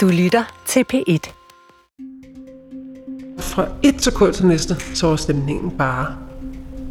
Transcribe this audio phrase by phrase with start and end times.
[0.00, 1.32] Du lytter til P1.
[3.38, 6.16] Fra et sekund til næste, så var stemningen bare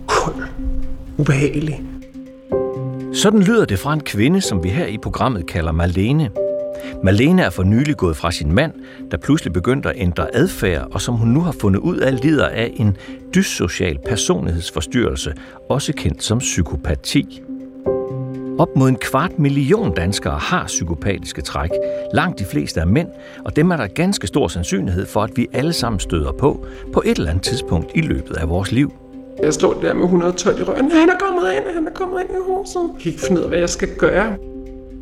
[0.08, 0.44] kold,
[1.18, 1.82] ubehagelig.
[3.14, 6.30] Sådan lyder det fra en kvinde, som vi her i programmet kalder Malene.
[7.04, 8.74] Malene er for nylig gået fra sin mand,
[9.12, 12.48] der pludselig begyndte at ændre adfærd, og som hun nu har fundet ud af lider
[12.48, 12.98] af en
[13.36, 15.34] dyssocial personlighedsforstyrrelse,
[15.70, 17.42] også kendt som psykopati.
[18.60, 21.70] Op mod en kvart million danskere har psykopatiske træk.
[22.14, 23.08] Langt de fleste er mænd,
[23.46, 27.04] og dem er der ganske stor sandsynlighed for, at vi alle sammen støder på på
[27.06, 28.94] et eller andet tidspunkt i løbet af vores liv.
[29.44, 30.92] Jeg står der med 112 i røven.
[30.92, 32.82] Han er kommet ind, han er kommet ind i huset.
[32.94, 34.36] Jeg kan ikke finde ud af, hvad jeg skal gøre.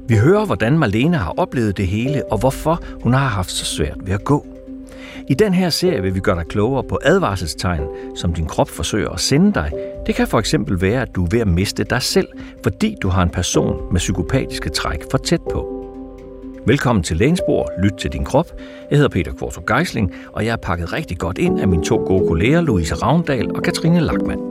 [0.08, 3.98] Vi hører, hvordan Marlene har oplevet det hele, og hvorfor hun har haft så svært
[4.06, 4.57] ved at gå.
[5.30, 7.84] I den her serie vil vi gøre dig klogere på advarselstegn,
[8.16, 9.72] som din krop forsøger at sende dig.
[10.06, 12.28] Det kan for eksempel være, at du er ved at miste dig selv,
[12.64, 15.74] fordi du har en person med psykopatiske træk for tæt på.
[16.66, 17.84] Velkommen til Lægensborg.
[17.84, 18.46] Lyt til din krop.
[18.90, 21.96] Jeg hedder Peter Kvartrup Geisling, og jeg er pakket rigtig godt ind af mine to
[21.96, 24.42] gode kolleger, Louise Ravndal og Katrine Lackmann.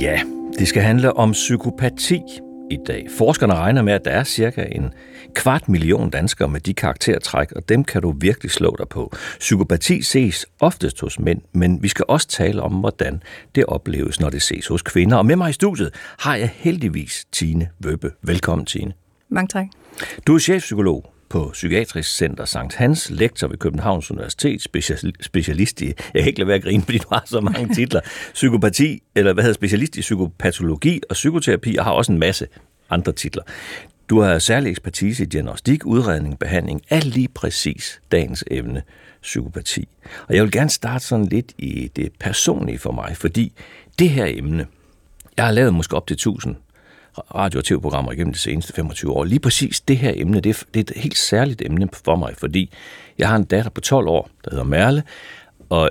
[0.00, 0.20] Ja,
[0.58, 2.22] det skal handle om psykopati
[2.70, 3.06] i dag.
[3.18, 4.90] Forskerne regner med, at der er cirka en
[5.34, 9.12] kvart million danskere med de karaktertræk, og dem kan du virkelig slå dig på.
[9.38, 13.22] Psykopati ses oftest hos mænd, men vi skal også tale om, hvordan
[13.54, 15.16] det opleves, når det ses hos kvinder.
[15.16, 18.10] Og med mig i studiet har jeg heldigvis Tine Vøbbe.
[18.22, 18.92] Velkommen, Tine.
[19.28, 19.66] Mange tak.
[20.26, 24.62] Du er chefpsykolog på Psykiatrisk Center Sankt Hans, lektor ved Københavns Universitet,
[25.20, 28.00] specialist i, jeg kan ikke lade være at grine, fordi du har så mange titler,
[28.34, 32.46] psykopati, eller hvad hedder specialist i psykopatologi og psykoterapi, og har også en masse
[32.90, 33.42] andre titler.
[34.10, 38.82] Du har særlig ekspertise i diagnostik, udredning, behandling af lige præcis dagens emne,
[39.22, 39.88] psykopati.
[40.28, 43.52] Og jeg vil gerne starte sådan lidt i det personlige for mig, fordi
[43.98, 44.66] det her emne,
[45.36, 46.56] jeg har lavet måske op til 1000
[47.34, 49.24] radio- og tv-programmer igennem de seneste 25 år.
[49.24, 52.34] Lige præcis det her emne, det er, det er et helt særligt emne for mig,
[52.36, 52.70] fordi
[53.18, 55.02] jeg har en datter på 12 år, der hedder Merle,
[55.68, 55.90] og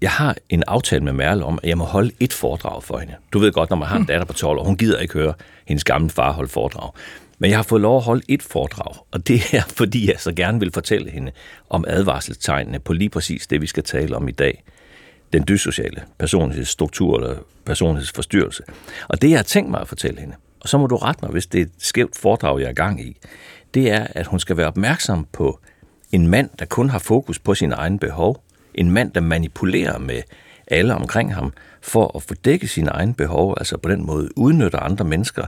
[0.00, 3.14] jeg har en aftale med Merle om, at jeg må holde et foredrag for hende.
[3.32, 5.34] Du ved godt, når man har en datter på 12 år, hun gider ikke høre
[5.66, 6.90] hendes gamle far holde foredrag.
[7.38, 10.32] Men jeg har fået lov at holde et foredrag, og det er, fordi jeg så
[10.32, 11.32] gerne vil fortælle hende
[11.70, 14.64] om advarselstegnene på lige præcis det, vi skal tale om i dag.
[15.32, 18.62] Den dyssociale personlighedsstruktur eller personlighedsforstyrrelse.
[19.08, 21.32] Og det, jeg har tænkt mig at fortælle hende, og så må du rette mig,
[21.32, 23.16] hvis det er et skævt foredrag, jeg er gang i,
[23.74, 25.60] det er, at hun skal være opmærksom på
[26.12, 28.44] en mand, der kun har fokus på sin egen behov,
[28.74, 30.22] en mand, der manipulerer med
[30.66, 34.78] alle omkring ham, for at få dækket sine egne behov, altså på den måde udnytter
[34.78, 35.46] andre mennesker.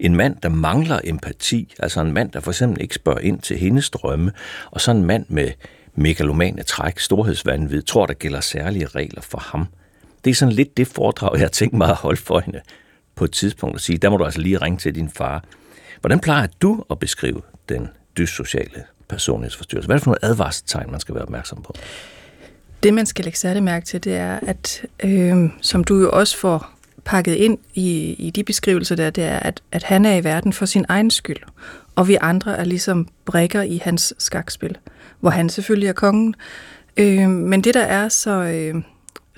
[0.00, 3.58] En mand, der mangler empati, altså en mand, der for eksempel ikke spørger ind til
[3.58, 4.32] hendes drømme,
[4.70, 5.50] og så en mand med
[5.94, 9.66] megalomane træk, storhedsvandvid, tror, der gælder særlige regler for ham.
[10.24, 12.60] Det er sådan lidt det foredrag, jeg har tænkt mig at holde for hende
[13.14, 15.44] på et tidspunkt og sige, der må du altså lige ringe til din far.
[16.00, 19.86] Hvordan plejer du at beskrive den dyssociale personlighedsforstyrrelse?
[19.86, 21.74] Hvad er det for nogle advarselstegn, man skal være opmærksom på?
[22.82, 26.36] Det, man skal lægge særlig mærke til, det er, at øh, som du jo også
[26.36, 26.70] får
[27.04, 30.52] pakket ind i, i de beskrivelser der, det er, at, at han er i verden
[30.52, 31.42] for sin egen skyld,
[31.94, 34.78] og vi andre er ligesom brækker i hans skakspil,
[35.20, 36.34] hvor han selvfølgelig er kongen.
[36.96, 38.82] Øh, men det, der er så, øh,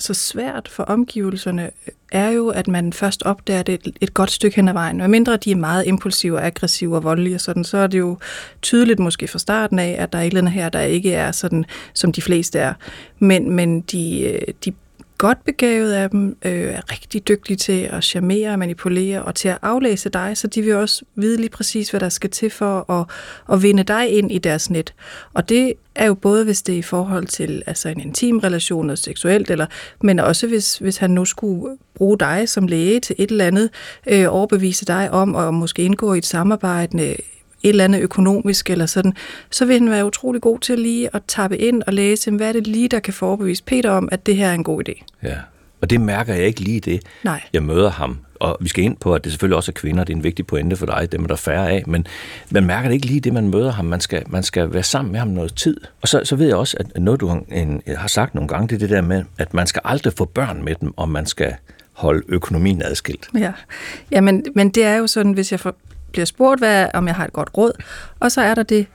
[0.02, 1.70] så svært for omgivelserne,
[2.12, 5.00] er jo, at man først opdager det et, et godt stykke hen ad vejen.
[5.00, 7.98] Og mindre de er meget impulsive og aggressive og voldelige og sådan, så er det
[7.98, 8.18] jo
[8.62, 11.32] tydeligt måske fra starten af, at der er et eller andet her, der ikke er
[11.32, 12.74] sådan, som de fleste er.
[13.18, 14.72] Men, men de, øh, de
[15.20, 19.58] godt begavet af dem, øh, er rigtig dygtige til at charmere, manipulere og til at
[19.62, 23.06] aflæse dig, så de vil også vide lige præcis, hvad der skal til for at,
[23.52, 24.94] at vinde dig ind i deres net.
[25.34, 28.86] Og det er jo både, hvis det er i forhold til altså en intim relation,
[28.86, 29.66] noget seksuelt, eller,
[30.02, 33.70] men også hvis, hvis han nu skulle bruge dig som læge til et eller andet,
[34.06, 37.16] øh, overbevise dig om at måske indgå i et samarbejde
[37.62, 39.14] et eller andet økonomisk eller sådan,
[39.50, 42.52] så vil han være utrolig god til lige at tappe ind og læse, hvad er
[42.52, 45.04] det lige, der kan forbevise Peter om, at det her er en god idé.
[45.22, 45.36] Ja,
[45.80, 47.42] og det mærker jeg ikke lige det, Nej.
[47.52, 48.18] jeg møder ham.
[48.34, 50.46] Og vi skal ind på, at det selvfølgelig også er kvinder, det er en vigtig
[50.46, 52.06] pointe for dig, dem er der færre af, men
[52.50, 53.84] man mærker det ikke lige det, man møder ham.
[53.84, 55.76] Man skal, man skal være sammen med ham noget tid.
[56.02, 58.68] Og så, så ved jeg også, at noget du har, en, har sagt nogle gange,
[58.68, 61.26] det er det der med, at man skal aldrig få børn med dem, og man
[61.26, 61.54] skal
[61.92, 63.28] holde økonomien adskilt.
[63.38, 63.52] Ja,
[64.12, 65.74] ja men, men det er jo sådan, hvis jeg får,
[66.12, 67.72] bliver spurgt, hvad, om jeg har et godt råd,
[68.20, 68.86] og så er der det,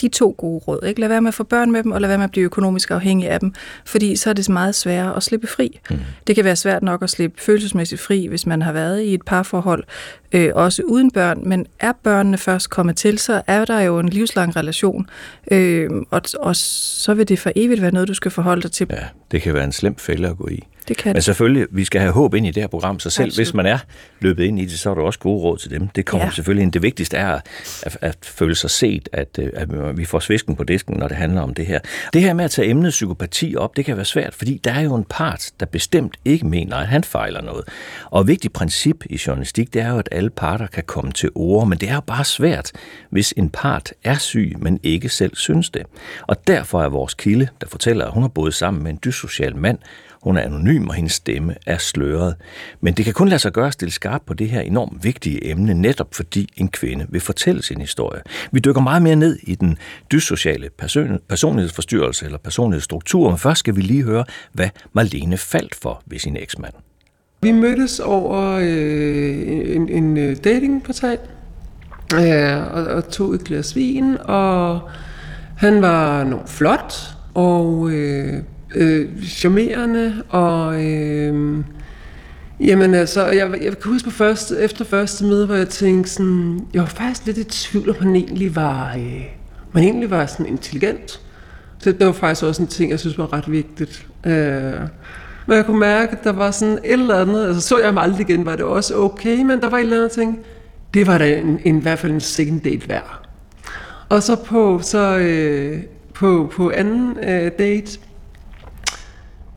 [0.00, 0.86] de to gode råd.
[0.86, 1.00] Ikke?
[1.00, 2.90] Lad være med at få børn med dem, og lad være med at blive økonomisk
[2.90, 3.54] afhængig af dem,
[3.84, 5.80] fordi så er det meget sværere at slippe fri.
[5.90, 5.98] Mm.
[6.26, 9.22] Det kan være svært nok at slippe følelsesmæssigt fri, hvis man har været i et
[9.22, 9.84] parforhold,
[10.32, 14.08] øh, også uden børn, men er børnene først kommet til, så er der jo en
[14.08, 15.06] livslang relation,
[15.50, 18.86] øh, og, og så vil det for evigt være noget, du skal forholde dig til.
[18.90, 20.60] Ja, det kan være en slem fælde at gå i.
[20.88, 21.24] det kan Men det.
[21.24, 23.46] selvfølgelig, vi skal have håb ind i det her program, så selv Absolut.
[23.46, 23.78] hvis man er
[24.20, 25.88] løbet ind i det, så er der også gode råd til dem.
[25.88, 26.28] Det kommer Ja.
[26.28, 26.34] ja.
[26.34, 26.72] selvfølgelig ind.
[26.72, 27.40] Det vigtigste er
[27.82, 31.16] at, at føle sig set, at, øh, at vi får svisken på disken, når det
[31.16, 31.78] handler om det her.
[32.12, 34.80] Det her med at tage emnet psykopati op, det kan være svært, fordi der er
[34.80, 37.64] jo en part, der bestemt ikke mener, at han fejler noget.
[38.10, 41.30] Og et vigtigt princip i journalistik, det er jo, at alle parter kan komme til
[41.34, 42.72] ord, men det er jo bare svært,
[43.10, 45.82] hvis en part er syg, men ikke selv synes det.
[46.26, 49.56] Og derfor er vores kilde, der fortæller, at hun har boet sammen med en dyssocial
[49.56, 49.78] mand,
[50.22, 52.34] hun er anonym, og hendes stemme er sløret.
[52.80, 55.50] Men det kan kun lade sig gøre at stille skarp på det her enormt vigtige
[55.50, 58.20] emne, netop fordi en kvinde vil fortælle sin historie.
[58.52, 59.78] Vi dykker meget mere ned i den
[60.12, 66.02] dyssociale person- personlighedsforstyrrelse eller personlighedsstruktur, men først skal vi lige høre, hvad Marlene faldt for
[66.06, 66.74] ved sin eksmand.
[67.40, 71.18] Vi mødtes over øh, en, en øh, datingportal
[72.14, 74.80] øh, og, og tog et glas vin, og
[75.56, 76.94] han var nok flot
[77.34, 78.42] og øh,
[78.74, 81.64] øh, charmerende, og øh,
[82.60, 86.60] jamen altså, jeg, jeg kan huske på første, efter første møde, hvor jeg tænkte sådan,
[86.74, 89.24] jeg var faktisk lidt i tvivl, om han egentlig var, øh,
[89.72, 91.20] man egentlig var sådan intelligent.
[91.78, 94.06] Så det var faktisk også en ting, jeg synes var ret vigtigt.
[94.26, 94.72] Øh,
[95.46, 97.98] men jeg kunne mærke, at der var sådan et eller andet, altså så jeg ham
[97.98, 100.38] aldrig igen, var det også okay, men der var et eller andet ting,
[100.94, 103.28] det var da en, en, i hvert fald en second date værd.
[104.08, 105.82] Og så på, så, øh,
[106.14, 107.98] på, på anden øh, date,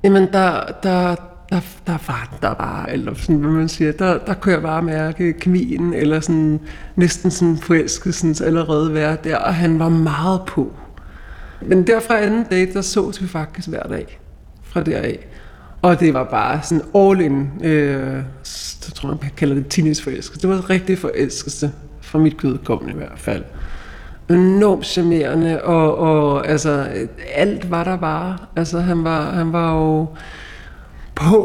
[0.08, 1.16] jamen der, der,
[1.50, 4.82] der, der var der bare, eller sådan, hvad man siger, der, der kunne jeg bare
[4.82, 6.60] mærke kemien, eller sådan,
[6.96, 10.74] næsten sådan forelskelsen allerede være der, og han var meget på.
[11.62, 14.20] Men derfra anden date, der sås vi faktisk hver dag
[14.64, 15.28] fra deraf.
[15.82, 20.42] Og det var bare sådan all in, øh, så tror jeg, man kalder det teenageforelskelse.
[20.42, 21.72] Det var rigtig forelskelse,
[22.02, 23.44] for mit kødkommende i hvert fald.
[24.30, 26.88] Enormt charmerende, og, og altså,
[27.34, 28.38] alt var der bare.
[28.56, 30.08] Altså, han var, han var jo
[31.16, 31.38] på,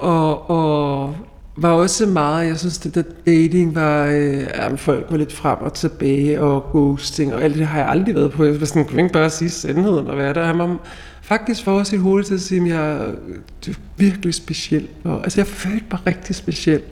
[0.00, 1.14] og, og
[1.56, 5.58] var også meget, jeg synes, det der dating var, øh, ja, folk var lidt frem
[5.60, 8.44] og tilbage, og ghosting, og alt det har jeg aldrig været på.
[8.44, 10.44] Jeg var sådan, kunne ikke bare sige sandheden, og hvad der?
[10.44, 10.76] Han var
[11.22, 14.88] faktisk for os i hovedet til at sige, at jeg er virkelig speciel.
[15.04, 16.82] Og, altså, jeg følte mig rigtig speciel.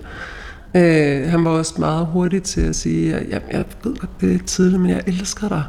[0.75, 4.35] Øh, han var også meget hurtig til at sige, at jeg, jeg ved godt, det
[4.35, 5.62] er tidligt, men jeg elsker dig.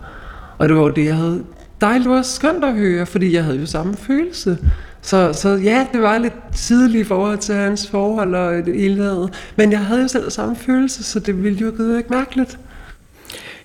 [0.58, 1.44] Og det var jo det, jeg havde
[1.82, 4.58] dejligt, det var skønt at høre, fordi jeg havde jo samme følelse.
[5.02, 9.30] Så, så ja, det var lidt tidligt i forhold til hans forhold og det hele
[9.56, 12.60] Men jeg havde jo selv samme følelse, så det ville jo gå ikke mærkeligt.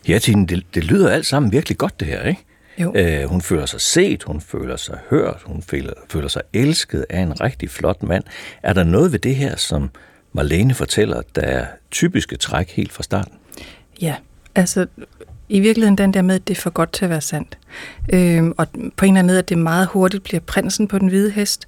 [0.09, 2.45] Ja, Tine, det, det lyder alt sammen virkelig godt, det her, ikke?
[2.79, 2.93] Jo.
[2.97, 7.21] Øh, hun føler sig set, hun føler sig hørt, hun føler, føler sig elsket af
[7.21, 8.25] en rigtig flot mand.
[8.63, 9.91] Er der noget ved det her, som
[10.37, 13.33] Marlene fortæller, der er typiske træk helt fra starten?
[14.01, 14.15] Ja,
[14.55, 14.87] altså
[15.49, 17.59] i virkeligheden den der med, at det er for godt til at være sandt.
[18.13, 21.09] Øhm, og på en eller anden måde, at det meget hurtigt bliver prinsen på den
[21.09, 21.67] hvide hest.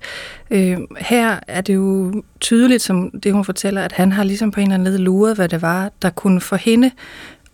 [0.51, 4.61] Øhm, her er det jo tydeligt, som det hun fortæller, at han har ligesom på
[4.61, 6.91] en eller anden måde luret, hvad det var, der kunne få hende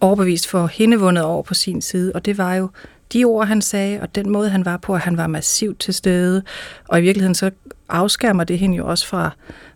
[0.00, 2.12] overbevist, for hende vundet over på sin side.
[2.14, 2.68] Og det var jo
[3.12, 5.94] de ord, han sagde, og den måde, han var på, at han var massivt til
[5.94, 6.42] stede.
[6.88, 7.50] Og i virkeligheden så
[7.92, 9.30] afskærmer det hende jo også fra,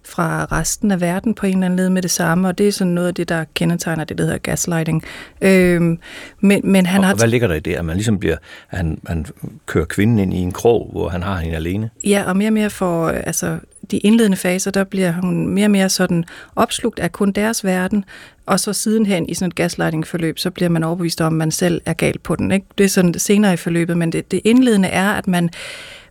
[0.05, 2.73] fra resten af verden på en eller anden led med det samme, og det er
[2.73, 5.05] sådan noget af det, der kendetegner det, der hedder gaslighting.
[5.41, 5.99] Øhm,
[6.41, 7.15] men, men han og, har...
[7.15, 8.37] hvad ligger der i det, at man ligesom bliver,
[8.71, 9.27] at han, han
[9.67, 11.91] kører kvinden ind i en krog, hvor han har hende alene?
[12.05, 13.59] Ja, og mere og mere for, altså,
[13.91, 16.25] de indledende faser, der bliver hun mere og mere sådan
[16.57, 18.05] opslugt af kun deres verden,
[18.47, 21.81] og så sidenhen i sådan et gaslighting-forløb, så bliver man overbevist om, at man selv
[21.87, 22.53] er gal på den.
[22.53, 22.67] Ikke?
[22.79, 25.51] Det er sådan senere i forløbet, men det, det indledende er, at man,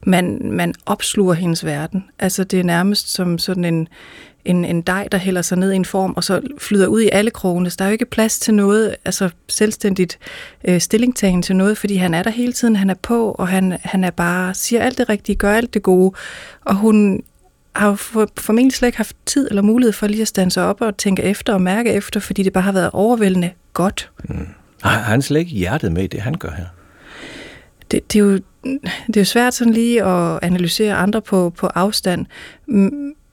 [0.06, 2.06] man, man opsluger hendes verden.
[2.20, 3.88] Altså det er nærmest som sådan en,
[4.46, 7.10] en, en dej, der hælder sig ned i en form, og så flyder ud i
[7.12, 7.70] alle krogene.
[7.70, 10.20] Så der er jo ikke plads til noget, altså selvstændigt
[10.64, 13.78] øh, stillingtagen til noget, fordi han er der hele tiden, han er på, og han,
[13.84, 16.16] han er bare, siger alt det rigtige, gør alt det gode,
[16.62, 17.24] og hun
[17.76, 20.64] har jo for, formentlig slet ikke haft tid eller mulighed for lige at stande sig
[20.64, 24.12] op og tænke efter og mærke efter, fordi det bare har været overvældende godt.
[24.24, 24.48] Mm.
[24.84, 26.66] Har han slet ikke hjertet med i det, han gør her?
[27.92, 28.40] Det, det, er, jo,
[29.08, 32.26] det er jo svært sådan lige at analysere andre på, på afstand,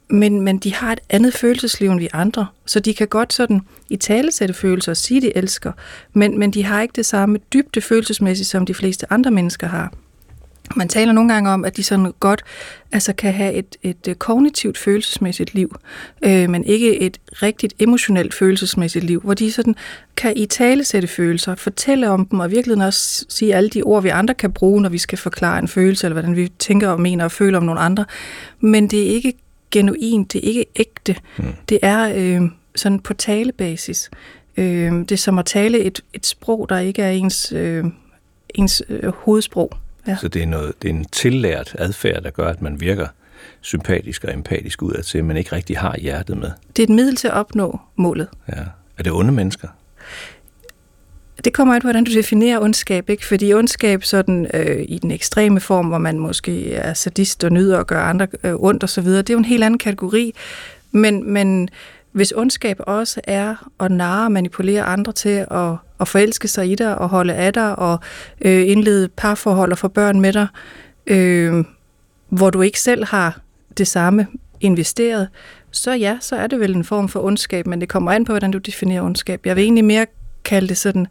[0.08, 3.60] men, men de har et andet følelsesliv end vi andre, så de kan godt sådan
[3.90, 5.72] i tale sætte følelser og sige, de elsker,
[6.12, 9.92] men, men de har ikke det samme dybde følelsesmæssigt, som de fleste andre mennesker har.
[10.76, 12.44] Man taler nogle gange om, at de sådan godt
[12.92, 15.76] altså kan have et, et kognitivt følelsesmæssigt liv,
[16.22, 19.74] øh, men ikke et rigtigt emotionelt følelsesmæssigt liv, hvor de sådan
[20.16, 24.02] kan i tale sætte følelser, fortælle om dem, og virkelig også sige alle de ord,
[24.02, 27.00] vi andre kan bruge, når vi skal forklare en følelse, eller hvordan vi tænker og
[27.00, 28.04] mener og føler om nogle andre.
[28.60, 29.32] Men det er ikke
[29.70, 31.16] genuint, det er ikke ægte.
[31.38, 31.44] Mm.
[31.68, 34.10] Det er øh, sådan på talebasis.
[34.56, 37.84] Øh, det er som at tale et, et sprog, der ikke er ens, øh,
[38.54, 39.72] ens øh, hovedsprog.
[40.06, 40.16] Ja.
[40.20, 43.06] Så det er, noget, det er en tillært adfærd, der gør, at man virker
[43.60, 46.50] sympatisk og empatisk ud af til, men ikke rigtig har hjertet med.
[46.76, 48.28] Det er et middel til at opnå målet.
[48.48, 48.62] Ja.
[48.98, 49.68] Er det onde mennesker?
[51.44, 53.26] Det kommer an på, hvordan du definerer ondskab, ikke?
[53.26, 57.78] Fordi ondskab sådan, øh, i den ekstreme form, hvor man måske er sadist og nyder
[57.78, 60.34] at gøre andre øh, ondt osv., det er jo en helt anden kategori.
[60.90, 61.68] Men, men
[62.12, 66.74] hvis ondskab også er at narre og manipulere andre til at, at forelske sig i
[66.74, 68.00] dig og holde af dig og
[68.40, 70.46] øh, indlede parforhold og få børn med dig,
[71.06, 71.64] øh,
[72.28, 73.40] hvor du ikke selv har
[73.78, 74.26] det samme
[74.60, 75.28] investeret,
[75.70, 78.32] så ja, så er det vel en form for ondskab, men det kommer an på,
[78.32, 79.46] hvordan du definerer ondskab.
[79.46, 80.06] Jeg vil egentlig mere
[80.44, 81.06] kalde det sådan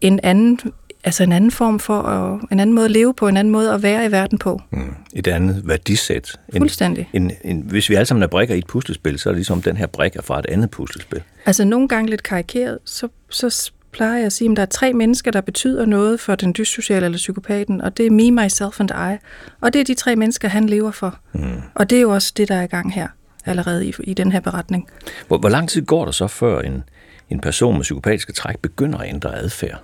[0.00, 0.60] en anden,
[1.08, 3.72] altså en anden form for, at, en anden måde at leve på, en anden måde
[3.72, 4.62] at være i verden på.
[4.70, 4.94] Mm.
[5.14, 6.40] Et andet værdisæt.
[6.48, 7.08] En, Fuldstændig.
[7.12, 9.62] En, en, hvis vi alle sammen er brikker i et puslespil, så er det ligesom
[9.62, 11.22] den her brik er fra et andet puslespil.
[11.46, 14.92] Altså nogle gange lidt karikeret, så, så plejer jeg at sige, at der er tre
[14.92, 18.90] mennesker, der betyder noget for den dyssociale eller psykopaten, og det er me, myself and
[18.90, 19.16] I.
[19.60, 21.18] Og det er de tre mennesker, han lever for.
[21.32, 21.40] Mm.
[21.74, 23.08] Og det er jo også det, der er i gang her,
[23.46, 24.88] allerede i, i den her beretning.
[25.28, 26.82] Hvor, hvor lang tid går der så, før en,
[27.30, 29.82] en person med psykopatiske træk begynder at ændre adfærd?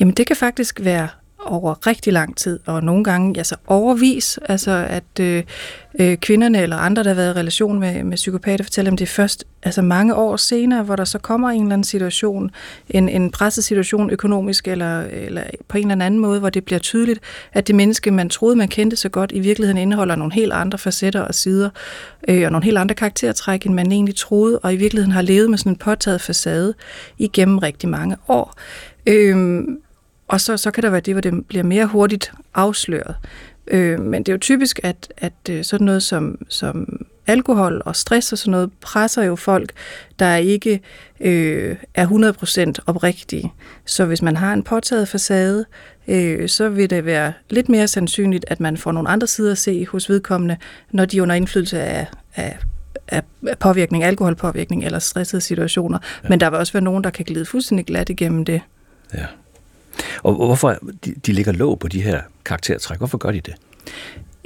[0.00, 1.08] Jamen det kan faktisk være
[1.46, 5.42] over rigtig lang tid, og nogle gange altså overvis, altså at øh,
[5.98, 9.08] øh, kvinderne eller andre, der har været i relation med, med psykopater, fortæller dem det
[9.08, 12.50] først altså mange år senere, hvor der så kommer en eller anden situation,
[12.90, 16.78] en, en presset situation økonomisk eller, eller på en eller anden måde, hvor det bliver
[16.78, 17.20] tydeligt,
[17.52, 20.78] at det menneske, man troede, man kendte så godt, i virkeligheden indeholder nogle helt andre
[20.78, 21.70] facetter og sider,
[22.28, 25.50] øh, og nogle helt andre karaktertræk, end man egentlig troede, og i virkeligheden har levet
[25.50, 26.74] med sådan en påtaget facade
[27.18, 28.54] igennem rigtig mange år.
[29.06, 29.62] Øh,
[30.28, 33.14] og så, så kan der være det, hvor det bliver mere hurtigt afsløret.
[33.68, 37.96] Øh, men det er jo typisk, at, at øh, sådan noget som, som alkohol og
[37.96, 39.72] stress og sådan noget presser jo folk,
[40.18, 40.80] der ikke
[41.20, 42.06] øh, er
[42.76, 43.52] 100% oprigtige.
[43.84, 45.64] Så hvis man har en påtaget facade,
[46.08, 49.58] øh, så vil det være lidt mere sandsynligt, at man får nogle andre sider at
[49.58, 50.56] se hos vedkommende,
[50.90, 52.58] når de er under indflydelse af, af
[53.08, 53.22] af
[53.60, 55.98] påvirkning, alkoholpåvirkning eller stressede situationer.
[56.24, 56.28] Ja.
[56.28, 58.60] Men der vil også være nogen, der kan glide fuldstændig glat igennem det.
[59.14, 59.26] Ja.
[60.22, 62.98] Og hvorfor de, de ligger låg på de her karaktertræk?
[62.98, 63.54] Hvorfor gør de det?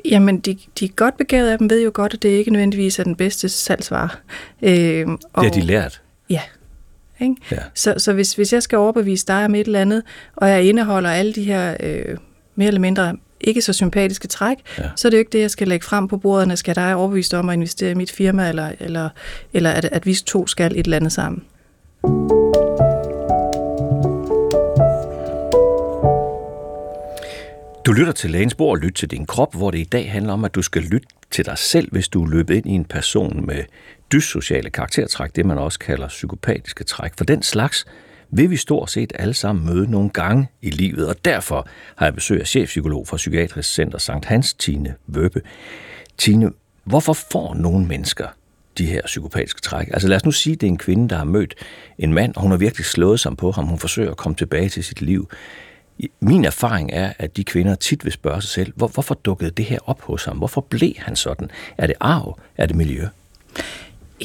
[0.05, 2.99] Jamen, de, de er godt begavet af dem, ved jo godt, at det ikke nødvendigvis
[2.99, 4.09] er den bedste salgsvare.
[4.63, 6.03] Øh, og, det har de lært?
[6.31, 6.41] Ja.
[7.21, 7.37] Ikke?
[7.51, 7.59] ja.
[7.75, 10.03] Så, så hvis, hvis jeg skal overbevise dig om et eller andet,
[10.37, 12.17] og jeg indeholder alle de her øh,
[12.55, 14.85] mere eller mindre ikke så sympatiske træk, ja.
[14.97, 16.95] så er det jo ikke det, jeg skal lægge frem på bordet, når skal dig
[16.95, 19.09] overbevise om at investere i mit firma, eller, eller,
[19.53, 21.45] eller at, at vi to skal et eller andet sammen.
[27.91, 30.33] Du lytter til lægens bord og lyt til din krop, hvor det i dag handler
[30.33, 32.85] om, at du skal lytte til dig selv, hvis du er løbet ind i en
[32.85, 33.65] person med
[34.13, 37.13] dyssociale karaktertræk, det man også kalder psykopatiske træk.
[37.17, 37.87] For den slags
[38.31, 42.15] vil vi stort set alle sammen møde nogle gange i livet, og derfor har jeg
[42.15, 45.43] besøg af chefpsykolog fra Psykiatrisk Center Sankt Hans, Tine Vøbe.
[46.19, 46.51] Tine,
[46.85, 48.27] hvorfor får nogle mennesker
[48.79, 49.89] de her psykopatiske træk?
[49.93, 51.55] Altså lad os nu sige, at det er en kvinde, der har mødt
[51.99, 53.67] en mand, og hun har virkelig slået sig på ham.
[53.67, 55.31] Hun forsøger at komme tilbage til sit liv.
[56.21, 59.65] Min erfaring er, at de kvinder tit vil spørge sig selv, hvor, hvorfor dukkede det
[59.65, 60.37] her op hos ham?
[60.37, 61.51] Hvorfor blev han sådan?
[61.79, 62.39] Er det arv?
[62.57, 63.07] Er det miljø?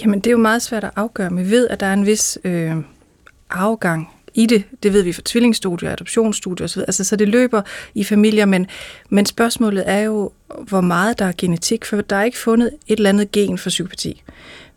[0.01, 1.33] Jamen, det er jo meget svært at afgøre.
[1.33, 2.75] Vi ved, at der er en vis øh,
[3.49, 4.63] afgang i det.
[4.83, 6.79] Det ved vi fra tvillingsstudier, adoptionsstudier osv.
[6.79, 7.61] Altså, så det løber
[7.95, 8.67] i familier, men,
[9.09, 10.31] men spørgsmålet er jo,
[10.67, 13.69] hvor meget der er genetik, for der er ikke fundet et eller andet gen for
[13.69, 14.23] psykopati.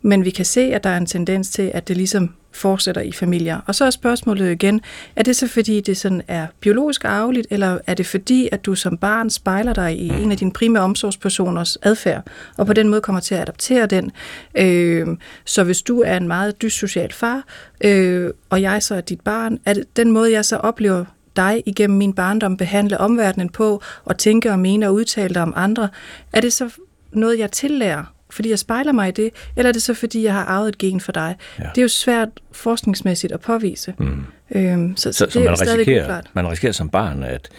[0.01, 3.11] Men vi kan se, at der er en tendens til, at det ligesom fortsætter i
[3.11, 3.59] familier.
[3.67, 4.81] Og så er spørgsmålet igen,
[5.15, 8.75] er det så fordi, det sådan er biologisk arveligt, eller er det fordi, at du
[8.75, 12.23] som barn spejler dig i en af dine primære omsorgspersoners adfærd,
[12.57, 14.11] og på den måde kommer til at adaptere den.
[14.57, 15.07] Øh,
[15.45, 17.43] så hvis du er en meget dyssocial far,
[17.83, 21.63] øh, og jeg så er dit barn, er det den måde, jeg så oplever dig
[21.65, 25.89] igennem min barndom behandle omverdenen på, og tænke og mene og udtale dig om andre,
[26.33, 26.69] er det så
[27.11, 30.33] noget, jeg tillærer fordi jeg spejler mig i det, eller er det så, fordi jeg
[30.33, 31.35] har arvet et gen for dig?
[31.59, 31.63] Ja.
[31.63, 33.93] Det er jo svært forskningsmæssigt at påvise.
[33.97, 34.23] Mm.
[34.51, 37.49] Øhm, så, så, så, det så man, er risikerer, man risikerer som barn, at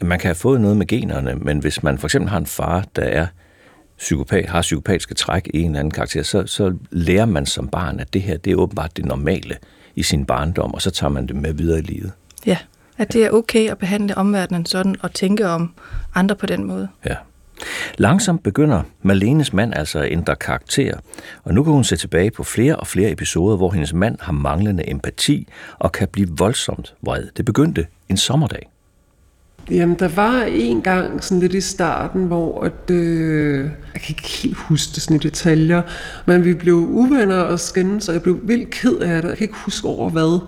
[0.00, 2.84] man kan have fået noget med generne, men hvis man for eksempel har en far,
[2.96, 3.26] der er
[3.98, 8.00] psykopat, har psykopatiske træk i en eller anden karakter, så, så lærer man som barn,
[8.00, 9.56] at det her det er åbenbart det normale
[9.96, 12.12] i sin barndom, og så tager man det med videre i livet.
[12.46, 12.58] Ja,
[12.98, 15.74] at det er okay at behandle omverdenen sådan, og tænke om
[16.14, 16.88] andre på den måde.
[17.06, 17.14] Ja.
[17.98, 20.94] Langsomt begynder Malenes mand altså at ændre karakter,
[21.44, 24.32] og nu kan hun se tilbage på flere og flere episoder, hvor hendes mand har
[24.32, 25.48] manglende empati
[25.78, 27.24] og kan blive voldsomt vred.
[27.36, 28.70] Det begyndte en sommerdag.
[29.70, 34.28] Jamen, der var en gang sådan lidt i starten, hvor at, øh, jeg kan ikke
[34.28, 35.82] helt huske det sådan i detaljer,
[36.26, 39.28] men vi blev uvenner og skændes, og jeg blev vildt ked af det.
[39.28, 40.40] Jeg kan ikke huske over hvad,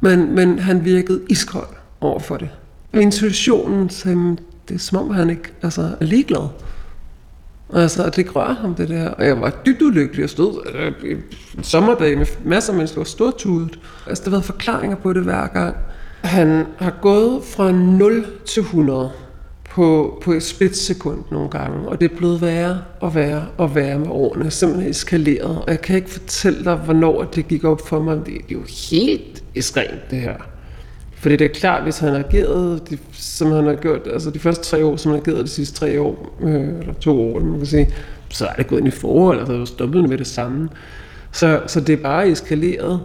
[0.00, 1.68] men, men han virkede iskold
[2.00, 2.48] over for det.
[2.94, 4.36] Intuitionen sagde,
[4.68, 6.48] det er som om, han ikke altså, er ligeglad.
[7.74, 9.08] Altså, og det rører ham, det der.
[9.08, 10.92] Og jeg var dybt ulykkelig og stod øh,
[11.56, 13.78] en sommerdag med masser af mennesker og stortudet.
[14.06, 15.76] Altså, der har været forklaringer på det hver gang.
[16.22, 19.10] Han har gået fra 0 til 100
[19.70, 23.98] på, på et splitsekund nogle gange, og det er blevet værre og værre og værre
[23.98, 25.58] med årene, simpelthen eskaleret.
[25.58, 28.26] Og jeg kan ikke fortælle dig, hvornår det gik op for mig.
[28.26, 30.34] Det er jo helt ekstremt, det her.
[31.20, 34.38] Fordi det er klart, hvis han har ageret, de, som han har gjort, altså de
[34.38, 37.40] første tre år, som han har ageret de sidste tre år, øh, eller to år,
[37.40, 37.94] man kan sige,
[38.28, 40.68] så er det gået ind i forhold, altså det stoppet med det samme.
[41.32, 43.00] Så, så det er bare eskaleret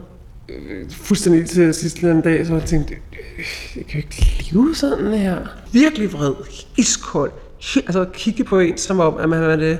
[0.49, 4.75] øh, fuldstændig til sidste en dag, så jeg tænkte, øh, jeg kan jo ikke leve
[4.75, 5.37] sådan her.
[5.71, 6.33] Virkelig vred,
[6.77, 7.31] iskold,
[7.75, 9.79] altså at kigge på en, som om, at man er det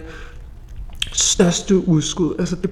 [1.11, 2.69] største udskud, altså det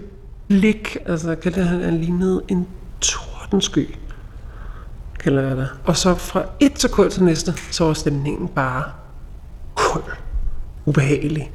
[0.48, 2.68] blik, altså kan han, han lignede en
[3.02, 3.88] tordensky
[5.24, 5.70] kalder jeg det.
[5.86, 8.84] Og så fra et sekund til næste, så var stemningen bare
[9.76, 10.04] kold,
[10.86, 11.52] ubehagelig.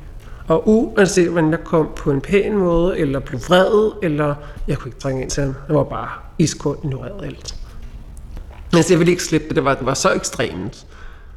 [0.48, 4.34] Og uanset hvordan jeg kom på en pæn måde, eller blev vred, eller
[4.68, 5.54] jeg kunne ikke trænge ind til ham.
[5.66, 6.08] Det var bare
[6.38, 7.54] iskold ignoreret alt.
[8.72, 10.86] Men altså, jeg ville ikke slippe det, det var, det var så ekstremt.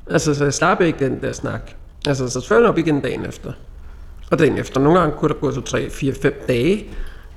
[0.10, 1.72] Altså, så jeg slap ikke den der snak.
[2.08, 3.52] Altså, så førte op igen dagen efter.
[4.32, 4.82] Og dagen efter.
[4.82, 6.86] Nogle gange kunne der gå så tre, fire, fem dage,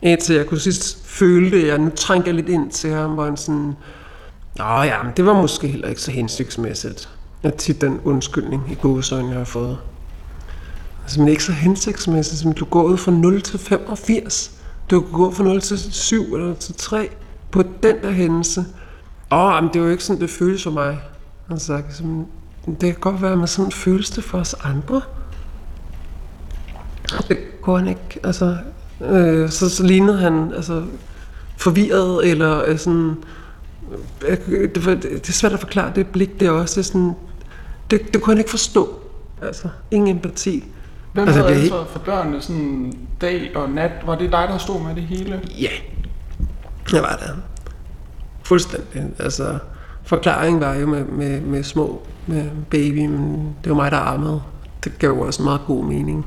[0.03, 1.67] indtil jeg kunne sidst føle det.
[1.67, 3.77] Jeg nu trængte jeg lidt ind til ham, hvor han sådan,
[4.59, 7.09] Nå ja, men det var måske heller ikke så hensigtsmæssigt.
[7.43, 9.79] At tit den undskyldning i gåsøjne, jeg har fået.
[11.03, 14.51] Altså, men ikke så hensigtsmæssigt, som du går ud fra 0 til 85.
[14.91, 17.11] Du kan gå fra 0 til 7 eller til 3
[17.51, 18.65] på den der hændelse.
[19.33, 20.99] Åh, men det er jo ikke sådan, det føles for mig.
[21.51, 22.27] Altså, ligesom,
[22.67, 25.01] det kan godt være, at man sådan føles det for os andre.
[27.29, 28.21] Det går han ikke.
[28.25, 28.57] Altså,
[29.01, 30.85] øh, så, så lignede han altså,
[31.57, 33.17] forvirret, eller øh, sådan
[34.21, 37.15] det, det er svært at forklare det blik, det er også det er sådan,
[37.91, 39.01] det, det kunne han ikke forstå.
[39.43, 40.65] Altså, ingen empati.
[41.13, 43.91] Hvem altså, havde ansvaret for børnene sådan dag og nat?
[44.07, 45.41] Var det dig, der stod med det hele?
[45.61, 45.69] Ja,
[46.93, 47.35] jeg var der.
[48.43, 49.05] Fuldstændig.
[49.19, 49.59] Altså,
[50.03, 54.43] forklaringen var jo med, med, med små, med baby, men det var mig, der armede.
[54.85, 56.27] Det gav jo også meget god mening.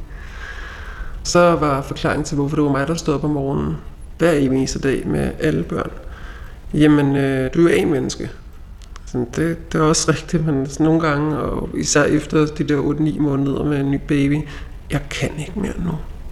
[1.23, 3.77] Så var forklaringen til, hvorfor det var mig, der stod op om morgenen
[4.17, 5.91] hver eneste dag med alle børn.
[6.75, 8.29] Jamen, øh, du er jo A-menneske.
[9.05, 13.19] Sådan, det, det er også rigtigt, men nogle gange, og især efter de der 8-9
[13.19, 14.38] måneder med en ny baby,
[14.91, 15.91] jeg kan ikke mere nu.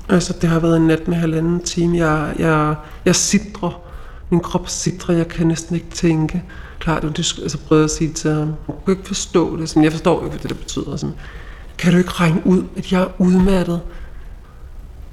[0.09, 1.97] Altså, det har været en nat med halvanden time.
[1.97, 2.75] Jeg, jeg,
[3.05, 3.81] jeg sidder.
[4.29, 5.13] Min krop sidder.
[5.13, 6.43] Jeg kan næsten ikke tænke.
[6.79, 8.53] Klart, det altså, prøvede at sige til ham.
[8.67, 9.69] Jeg kan ikke forstå det.
[9.69, 10.95] Sådan, jeg forstår ikke, hvad det der betyder.
[10.95, 11.15] Sådan,
[11.77, 13.81] kan du ikke regne ud, at jeg er udmattet?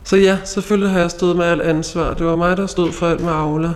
[0.05, 2.15] Så ja, selvfølgelig har jeg stået med alt ansvar.
[2.15, 3.73] Det var mig, der stod for alt med Aula.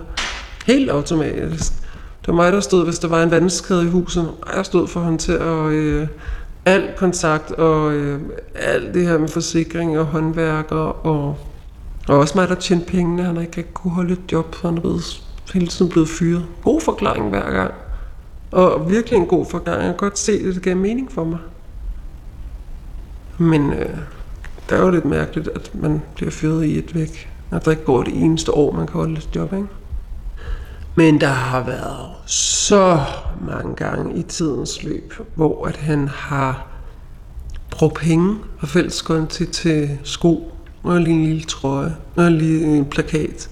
[0.65, 1.73] Helt automatisk.
[2.21, 4.31] Det var mig, der stod, hvis der var en vandskade i huset.
[4.57, 6.07] Jeg stod for at håndtere at øh,
[6.65, 8.21] al kontakt og øh,
[8.55, 11.39] alt det her med forsikring og håndværker og,
[12.09, 13.23] og også mig, der tjente pengene.
[13.23, 15.23] Han har ikke kunne holde et job, så han er blevet,
[15.55, 16.47] hele tiden blevet fyret.
[16.63, 17.75] God forklaring hver gang.
[18.53, 19.83] Og virkelig en god forklaring.
[19.83, 21.39] Jeg kan godt se, at det gav mening for mig.
[23.39, 23.97] Men øh,
[24.69, 27.31] det er jo lidt mærkeligt, at man bliver fyret i et væk.
[27.51, 29.67] At der ikke går det eneste år, man kan holde et job, ikke?
[30.97, 33.01] Men der har været så
[33.47, 36.67] mange gange i tidens løb, hvor at han har
[37.71, 40.53] brugt penge og fælleskonti til sko,
[40.83, 43.51] og lige en lille trøje, og lige en plakat.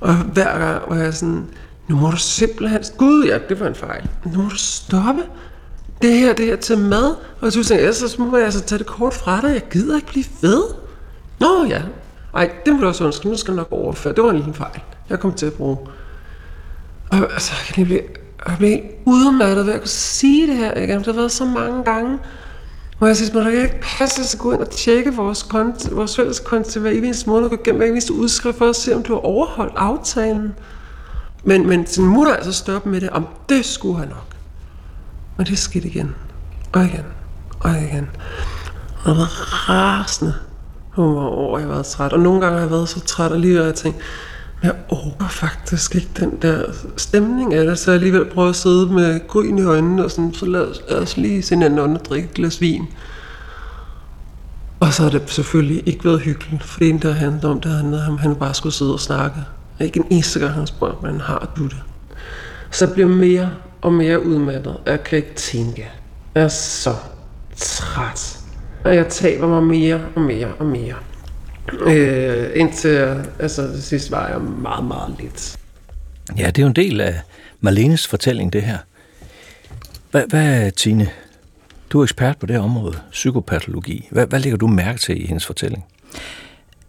[0.00, 1.46] Og hver gang var jeg sådan,
[1.88, 5.22] nu må du simpelthen, gud ja, det var en fejl, nu må du stoppe.
[6.02, 7.14] Det her, det her til mad.
[7.40, 9.96] Og så tænkte jeg, så må jeg altså tage det kort fra dig, jeg gider
[9.96, 10.62] ikke blive ved.
[11.40, 11.82] Nå ja,
[12.34, 14.14] ej, det må du også undskylde, nu skal jeg nok overføre.
[14.14, 14.80] Det var en lille fejl.
[15.10, 15.76] Jeg kom til at bruge
[17.10, 18.00] og altså, jeg blev,
[18.48, 20.98] jeg blev udmattet ved at kunne sige det her igen.
[20.98, 22.18] Det har været så mange gange,
[22.98, 26.40] hvor jeg man at ikke passe sig gå ind og tjekke vores, konti, vores fælles
[26.40, 29.12] konti hver eneste måned, og gå igennem hver eneste udskrift for at se, om du
[29.12, 30.54] har overholdt aftalen.
[31.44, 34.26] Men, men sin mutter altså stoppe med det, om det skulle han nok.
[35.38, 36.14] Og det skete igen,
[36.72, 37.04] og igen,
[37.60, 38.10] og igen.
[39.04, 40.34] Og jeg var rasende
[40.96, 42.12] over, jeg var træt.
[42.12, 43.98] Og nogle gange har jeg været så træt, og lige jeg tænkt,
[44.62, 46.62] jeg overgår faktisk ikke den der
[46.96, 50.34] stemning af det, så jeg alligevel prøver at sidde med gryn i øjnene, og sådan,
[50.34, 52.86] så lad os, lad os lige se under og drikke et glas vin.
[54.80, 58.06] Og så har det selvfølgelig ikke været hyggeligt, for det der handler om, det handlede
[58.06, 59.36] om, at han bare skulle sidde og snakke.
[59.80, 61.82] Ikke en eneste gang, han spurgte, hvordan har du det?
[62.70, 65.90] Så jeg bliver mere og mere udmattet, og jeg kan ikke tænke.
[66.34, 66.94] Jeg er så
[67.56, 68.38] træt.
[68.84, 70.94] Og jeg taber mig mere og mere og mere.
[71.72, 75.58] Øh, indtil altså, det sidste var jeg meget, meget lidt.
[76.38, 77.20] Ja, det er jo en del af
[77.60, 78.78] Marlenes fortælling, det her.
[80.10, 81.08] Hvad, hvad Tine?
[81.90, 84.08] Du er ekspert på det her område, psykopatologi.
[84.10, 85.84] Hvad, hvad lægger du mærke til i hendes fortælling?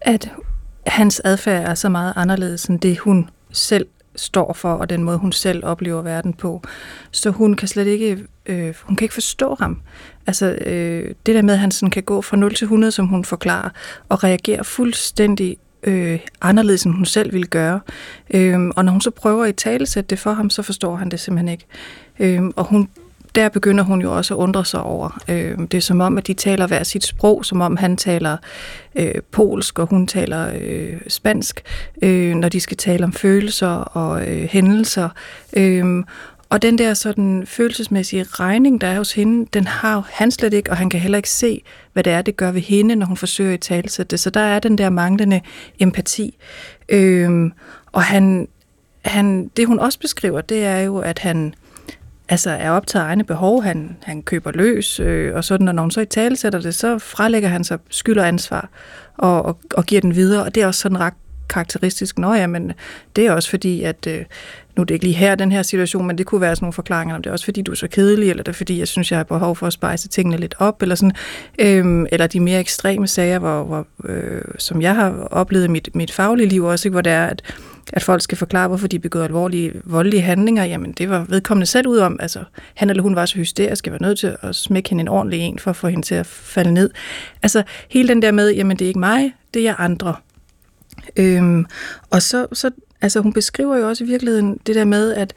[0.00, 0.30] at
[0.86, 5.18] hans adfærd er så meget anderledes end det, hun selv står for, og den måde,
[5.18, 6.62] hun selv oplever verden på.
[7.10, 9.80] Så hun kan slet ikke, øh, hun kan ikke forstå ham.
[10.26, 13.06] Altså, øh, det der med, at han sådan kan gå fra 0 til 100, som
[13.06, 13.70] hun forklarer,
[14.08, 17.80] og reagere fuldstændig øh, anderledes, end hun selv ville gøre.
[18.30, 21.20] Øh, og når hun så prøver at tale det for ham, så forstår han det
[21.20, 21.66] simpelthen ikke.
[22.18, 22.88] Øh, og hun
[23.34, 25.20] der begynder hun jo også at undre sig over.
[25.28, 28.36] Øh, det er som om, at de taler hver sit sprog, som om han taler
[28.94, 31.62] øh, polsk, og hun taler øh, spansk,
[32.02, 35.08] øh, når de skal tale om følelser og øh, hændelser.
[35.56, 36.04] Øh,
[36.50, 40.70] og den der sådan følelsesmæssige regning, der er hos hende, den har han slet ikke,
[40.70, 41.62] og han kan heller ikke se,
[41.92, 44.20] hvad det er, det gør ved hende, når hun forsøger at tale det.
[44.20, 45.40] Så der er den der manglende
[45.78, 46.38] empati.
[46.88, 47.52] Øhm,
[47.92, 48.48] og han,
[49.04, 51.54] han, det hun også beskriver, det er jo, at han
[52.30, 53.62] altså er optaget af egne behov.
[53.62, 56.74] Han, han køber løs, øh, og sådan, og når hun så i tale sætter det,
[56.74, 58.68] så frelægger han sig skyld og ansvar
[59.18, 60.44] og, og, og giver den videre.
[60.44, 61.14] Og det er også sådan ret
[61.48, 62.18] karakteristisk.
[62.18, 62.72] Nå ja, men
[63.16, 64.24] det er også fordi, at øh,
[64.76, 66.72] nu er det ikke lige her, den her situation, men det kunne være sådan nogle
[66.72, 68.88] forklaringer, om det er også fordi, du er så kedelig, eller det er fordi, jeg
[68.88, 71.12] synes, jeg har behov for at spejse tingene lidt op, eller sådan,
[71.58, 75.88] øhm, eller de mere ekstreme sager, hvor, hvor, øh, som jeg har oplevet i mit,
[75.94, 77.42] mit faglige liv også, ikke, hvor det er, at
[77.92, 81.86] at folk skal forklare, hvorfor de begåede alvorlige, voldelige handlinger, jamen det var vedkommende selv
[81.86, 82.16] ud om.
[82.20, 85.08] Altså, han eller hun var så hysterisk, jeg var nødt til at smække hende en
[85.08, 86.90] ordentlig en, for at få hende til at falde ned.
[87.42, 90.14] Altså, hele den der med, jamen det er ikke mig, det er andre.
[91.16, 91.66] Øhm,
[92.10, 95.34] og så, så, altså hun beskriver jo også i virkeligheden det der med, at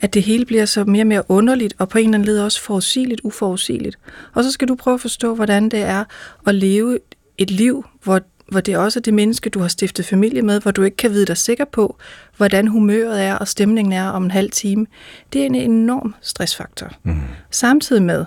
[0.00, 2.40] at det hele bliver så mere og mere underligt, og på en eller anden led
[2.40, 3.98] også forudsigeligt, uforudsigeligt.
[4.34, 6.04] Og så skal du prøve at forstå, hvordan det er
[6.46, 6.98] at leve
[7.38, 10.70] et liv, hvor hvor det også er det menneske, du har stiftet familie med, hvor
[10.70, 11.96] du ikke kan vide dig sikker på,
[12.36, 14.86] hvordan humøret er og stemningen er om en halv time.
[15.32, 16.90] Det er en enorm stressfaktor.
[17.02, 17.20] Mm.
[17.50, 18.24] Samtidig med,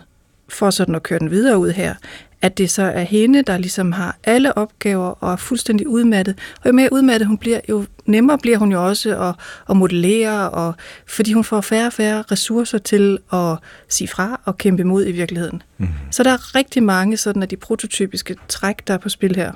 [0.49, 1.95] for sådan at køre den videre ud her,
[2.41, 6.39] at det så er hende, der ligesom har alle opgaver og er fuldstændig udmattet.
[6.61, 9.35] Og jo mere udmattet hun bliver, jo nemmere bliver hun jo også at,
[9.69, 10.73] at modellere, og,
[11.07, 13.57] fordi hun får færre og færre ressourcer til at
[13.89, 15.61] sige fra og kæmpe imod i virkeligheden.
[15.77, 15.87] Mm.
[16.11, 19.51] Så der er rigtig mange sådan af de prototypiske træk, der er på spil her.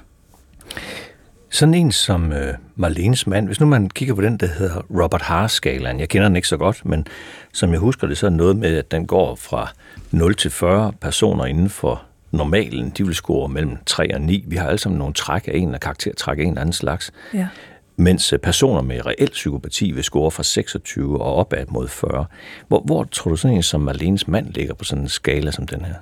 [1.49, 5.21] Sådan en som øh, Marlenes mand, hvis nu man kigger på den, der hedder Robert
[5.21, 7.07] Haar-skalaen, jeg kender den ikke så godt, men
[7.53, 9.69] som jeg husker det, så er noget med, at den går fra
[10.11, 12.89] 0 til 40 personer inden for normalen.
[12.89, 14.43] De vil score mellem 3 og 9.
[14.47, 17.11] Vi har alle sammen nogle træk af en, og karaktertræk af en eller anden slags.
[17.33, 17.47] Ja.
[17.95, 22.25] Mens øh, personer med reelt psykopati vil score fra 26 og opad mod 40.
[22.67, 25.67] Hvor, hvor tror du sådan en som Marlenes mand ligger på sådan en skala som
[25.67, 25.95] den her?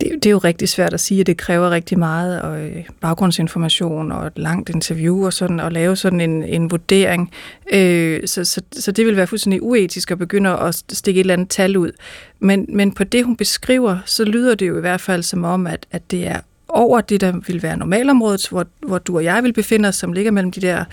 [0.00, 2.84] Det, det er jo rigtig svært at sige, at det kræver rigtig meget og øh,
[3.00, 7.30] baggrundsinformation og et langt interview og sådan, at lave sådan en, en vurdering.
[7.72, 11.34] Øh, så, så, så det vil være fuldstændig uetisk at begynde at stikke et eller
[11.34, 11.92] andet tal ud.
[12.38, 15.66] Men, men på det, hun beskriver, så lyder det jo i hvert fald som om,
[15.66, 19.42] at, at det er over det, der vil være normalområdet, hvor, hvor du og jeg
[19.42, 20.84] vil befinde os, som ligger mellem de der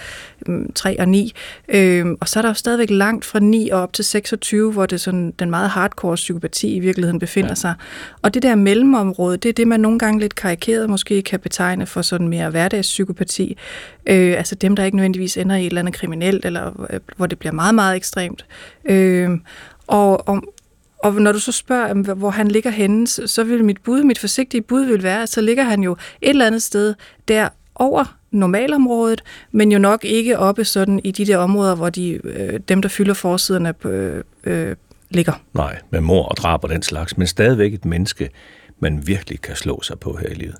[0.47, 1.33] um, 3 og 9.
[1.69, 4.85] Øhm, og så er der jo stadigvæk langt fra 9 og op til 26, hvor
[4.85, 7.55] det sådan, den meget hardcore psykopati i virkeligheden befinder ja.
[7.55, 7.73] sig.
[8.21, 11.85] Og det der mellemområde, det er det, man nogle gange lidt karikeret måske kan betegne
[11.85, 13.57] for sådan mere hverdagspsykopati.
[14.05, 17.25] Øh, altså dem, der ikke nødvendigvis ender i et eller andet kriminelt, eller øh, hvor
[17.25, 18.45] det bliver meget, meget ekstremt.
[18.85, 19.29] Øh,
[19.87, 20.43] og, og,
[21.05, 24.61] og når du så spørger, hvor han ligger henne, så vil mit bud, mit forsigtige
[24.61, 25.91] bud vil være, at så ligger han jo
[26.21, 26.93] et eller andet sted
[27.27, 32.19] der over normalområdet, men jo nok ikke oppe sådan i de der områder, hvor de,
[32.23, 34.75] øh, dem, der fylder forsiderne, øh, øh,
[35.09, 35.33] ligger.
[35.53, 38.29] Nej, med mor og drab og den slags, men stadigvæk et menneske,
[38.79, 40.55] man virkelig kan slå sig på her i livet.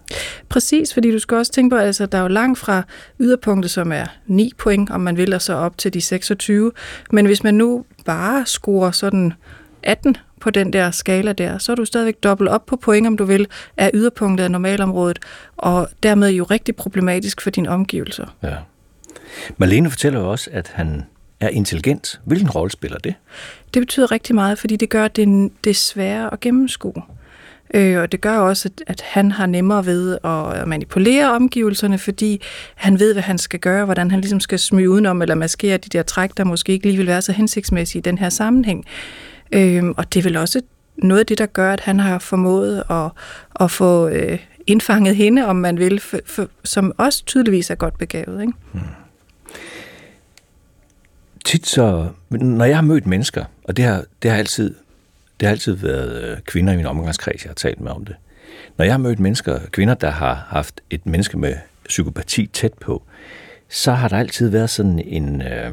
[0.50, 2.84] Præcis, fordi du skal også tænke på, at altså, der er jo langt fra
[3.20, 6.72] yderpunktet, som er 9 point, om man vil, og så op til de 26.
[7.12, 9.34] Men hvis man nu bare scorer sådan
[9.84, 13.18] 18 på den der skala der, så er du stadigvæk dobbelt op på point, om
[13.18, 15.20] du vil, af yderpunktet af normalområdet,
[15.58, 18.26] og dermed jo rigtig problematisk for dine omgivelser.
[18.44, 18.56] Ja.
[19.58, 21.04] Marlene fortæller jo også, at han
[21.40, 22.20] er intelligent.
[22.26, 23.14] Hvilken rolle spiller det?
[23.74, 27.02] Det betyder rigtig meget, fordi det gør det, det sværere at gennemskue.
[27.74, 32.42] Øh, og det gør også, at, at han har nemmere ved at manipulere omgivelserne, fordi
[32.76, 35.90] han ved, hvad han skal gøre, hvordan han ligesom skal smyge udenom eller maskere de
[35.90, 38.86] der træk, der måske ikke lige vil være så hensigtsmæssige i den her sammenhæng.
[39.52, 40.62] Øhm, og det er vel også
[40.96, 43.12] noget af det, der gør, at han har formået at,
[43.60, 47.98] at få øh, indfanget hende, om man vil, for, for, som også tydeligvis er godt
[47.98, 48.42] begavet.
[48.42, 48.54] Ikke?
[48.72, 48.82] Hmm.
[51.46, 54.76] Tit så, når jeg har mødt mennesker, og det har, det har altid
[55.40, 58.16] det har altid været øh, kvinder i min omgangskreds, jeg har talt med om det.
[58.78, 61.56] Når jeg har mødt mennesker, kvinder, der har haft et menneske med
[61.88, 63.04] psykopati tæt på,
[63.70, 65.72] så har der altid været sådan en, øh,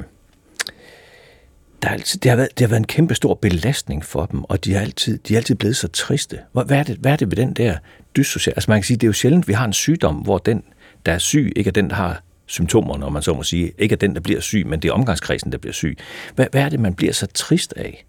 [1.82, 4.44] der er altid, det, har været, det har været en kæmpe stor belastning for dem,
[4.44, 6.38] og de er altid, de er altid blevet så triste.
[6.52, 7.76] Hvad er det, hvad er det ved den der
[8.16, 8.54] dyssocial?
[8.56, 10.62] Altså man kan sige, det er jo sjældent, vi har en sygdom, hvor den
[11.06, 13.92] der er syg, ikke er den, der har symptomer, når man så må sige, ikke
[13.92, 15.98] er den, der bliver syg, men det er omgangskredsen, der bliver syg.
[16.34, 18.04] Hvad, hvad er det, man bliver så trist af,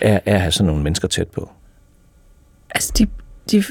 [0.00, 1.50] af, af at have sådan nogle mennesker tæt på?
[2.70, 3.06] Altså, de,
[3.50, 3.64] de,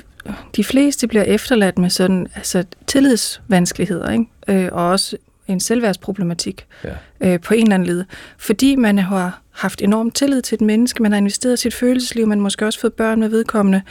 [0.56, 4.26] de fleste bliver efterladt med sådan altså, tillidsvanskeligheder, ikke?
[4.48, 5.18] Øh, og også
[5.52, 6.90] en selvværdsproblematik ja.
[7.22, 8.04] øh, på en eller anden led.
[8.38, 12.38] Fordi man har haft enorm tillid til et menneske, man har investeret sit følelsesliv, man
[12.38, 13.82] har måske også fået børn med vedkommende,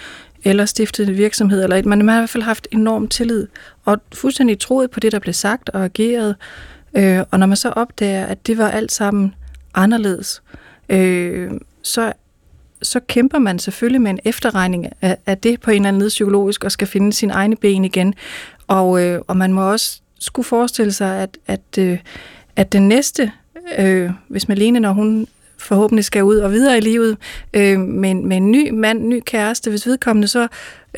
[0.44, 3.46] eller stiftet en virksomhed, eller et, man, man har i hvert fald haft enorm tillid,
[3.84, 6.36] og fuldstændig troet på det, der blev sagt og ageret.
[6.96, 9.34] Øh, og når man så opdager, at det var alt sammen
[9.74, 10.42] anderledes,
[10.88, 11.50] øh,
[11.82, 12.12] så
[12.82, 16.08] så kæmper man selvfølgelig med en efterregning af, af det på en eller anden led
[16.08, 18.14] psykologisk, og skal finde sin egne ben igen.
[18.66, 21.98] Og, øh, og man må også skulle forestille sig, at, at, øh,
[22.56, 23.32] at den næste,
[23.78, 25.26] øh, hvis Malene, når hun
[25.58, 27.16] forhåbentlig skal ud og videre i livet
[27.54, 30.48] øh, med, en, med en ny mand, ny kæreste, hvis vedkommende, så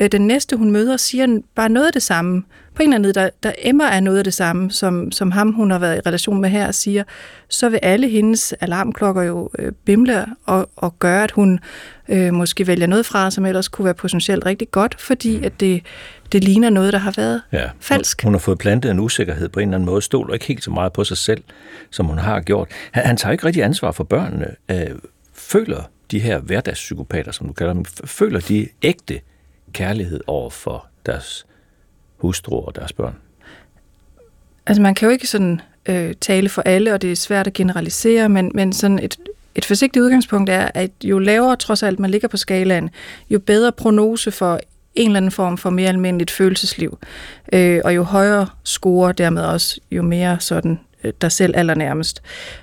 [0.01, 2.43] øh, den næste, hun møder, siger bare noget af det samme.
[2.75, 5.51] På en eller anden der, der emmer er noget af det samme, som, som ham,
[5.51, 7.03] hun har været i relation med her, siger,
[7.49, 11.59] så vil alle hendes alarmklokker jo øh, bimle og, og gøre, at hun
[12.09, 15.83] øh, måske vælger noget fra, som ellers kunne være potentielt rigtig godt, fordi at det,
[16.31, 18.23] det ligner noget, der har været ja, falsk.
[18.23, 20.71] Hun har fået plantet en usikkerhed på en eller anden måde, stoler ikke helt så
[20.71, 21.43] meget på sig selv,
[21.89, 22.67] som hun har gjort.
[22.91, 24.47] Han, han tager ikke rigtig ansvar for børnene.
[24.71, 24.89] Øh,
[25.33, 29.19] føler de her hverdagspsykopater, som du kalder dem, føler de ægte
[29.71, 31.45] kærlighed over for deres
[32.17, 33.15] hustruer og deres børn?
[34.65, 37.53] Altså man kan jo ikke sådan øh, tale for alle, og det er svært at
[37.53, 39.19] generalisere, men, men sådan et,
[39.55, 42.89] et forsigtigt udgangspunkt er, at jo lavere trods alt man ligger på skalaen,
[43.29, 44.59] jo bedre prognose for
[44.95, 46.97] en eller anden form for mere almindeligt følelsesliv.
[47.53, 52.21] Øh, og jo højere score dermed også, jo mere sådan øh, dig selv allernærmest.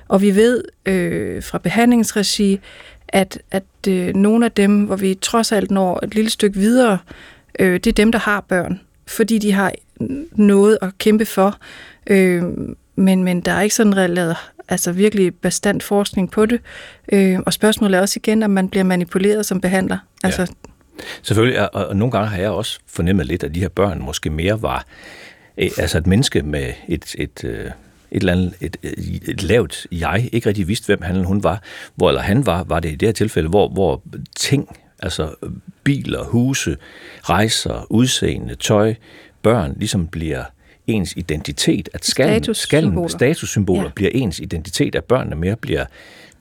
[0.09, 2.61] Og vi ved øh, fra behandlingsregi,
[3.09, 6.99] at, at øh, nogle af dem, hvor vi trods alt når et lille stykke videre,
[7.59, 9.73] øh, det er dem, der har børn, fordi de har
[10.33, 11.59] noget at kæmpe for.
[12.07, 12.42] Øh,
[12.97, 14.37] men, men der er ikke sådan lavet
[14.68, 16.61] altså virkelig bestandt forskning på det.
[17.12, 19.99] Øh, og spørgsmålet er også igen, om man bliver manipuleret som behandler.
[20.25, 20.47] Altså, ja.
[21.23, 24.31] Selvfølgelig, og, og nogle gange har jeg også fornemmet lidt, at de her børn måske
[24.31, 24.85] mere var
[25.59, 27.71] øh, altså et menneske med et, et, øh,
[28.11, 28.77] et eller andet, et,
[29.29, 31.62] et lavt jeg, ikke rigtig vidste, hvem han eller hun var,
[31.94, 34.03] hvor eller han var, var det i det her tilfælde, hvor, hvor
[34.37, 35.35] ting, altså
[35.85, 36.77] biler, huse,
[37.23, 38.94] rejser, udseende, tøj,
[39.42, 40.44] børn, ligesom bliver
[40.87, 43.90] ens identitet, at skallen, skallen statussymboler ja.
[43.94, 45.85] bliver ens identitet, at børnene mere bliver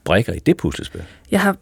[0.04, 1.02] brækker i det puslespil.
[1.32, 1.58] Jeg har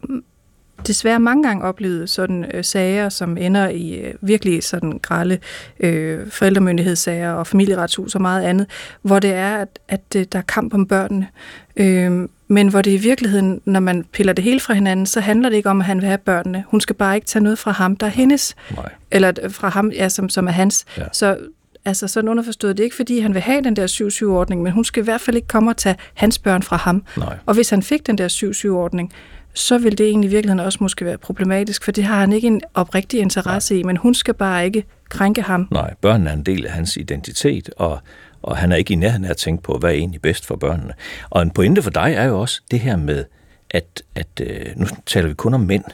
[0.86, 5.38] desværre mange gange oplevet sådan øh, sager, som ender i øh, virkelig sådan grælde
[5.80, 8.66] øh, forældremyndighedssager og familieretshus og meget andet,
[9.02, 11.28] hvor det er, at, at øh, der er kamp om børnene.
[11.76, 15.48] Øh, men hvor det i virkeligheden, når man piller det hele fra hinanden, så handler
[15.48, 16.64] det ikke om, at han vil have børnene.
[16.68, 18.56] Hun skal bare ikke tage noget fra ham, der er hendes.
[18.76, 18.92] Nej.
[19.10, 20.84] Eller fra ham, ja, som, som er hans.
[20.98, 21.04] Ja.
[21.12, 21.38] Så
[21.84, 24.84] altså sådan underforstået, det er ikke fordi, han vil have den der 7-7-ordning, men hun
[24.84, 27.04] skal i hvert fald ikke komme og tage hans børn fra ham.
[27.16, 27.38] Nej.
[27.46, 29.12] Og hvis han fik den der 7-7-ordning,
[29.56, 32.46] så vil det egentlig i virkeligheden også måske være problematisk, for det har han ikke
[32.46, 33.80] en oprigtig interesse Nej.
[33.80, 35.68] i, men hun skal bare ikke krænke ham.
[35.70, 37.98] Nej, børnene er en del af hans identitet, og,
[38.42, 40.56] og han er ikke i nærheden af at tænke på, hvad er egentlig bedst for
[40.56, 40.92] børnene.
[41.30, 43.24] Og en pointe for dig er jo også det her med,
[43.70, 45.84] at, at øh, nu taler vi kun om mænd.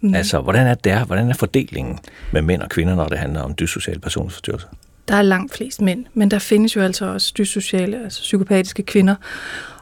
[0.00, 0.14] Mm.
[0.14, 1.98] Altså, hvordan er det Hvordan er fordelingen
[2.32, 4.68] med mænd og kvinder, når det handler om dyssociale personlighedsforstyrrelser?
[5.08, 9.14] Der er langt flest mænd, men der findes jo altså også dyssociale, altså psykopatiske kvinder.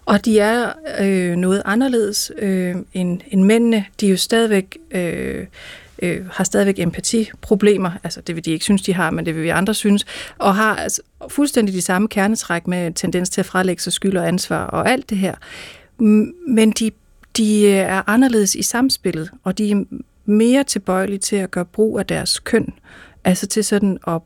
[0.04, 3.84] Og de er øh, noget anderledes øh, end, end mændene.
[4.00, 4.78] De er jo stadigvæk...
[4.90, 5.46] Øh,
[6.02, 9.42] øh, har stadigvæk empatiproblemer, altså det vil de ikke synes, de har, men det vil
[9.42, 10.06] vi andre synes,
[10.38, 14.28] og har altså, fuldstændig de samme kernetræk med tendens til at frelægge sig skyld og
[14.28, 15.34] ansvar og alt det her.
[16.48, 16.90] Men de,
[17.36, 19.84] de øh, er anderledes i samspillet, og de er
[20.24, 22.74] mere tilbøjelige til at gøre brug af deres køn,
[23.24, 24.20] altså til sådan at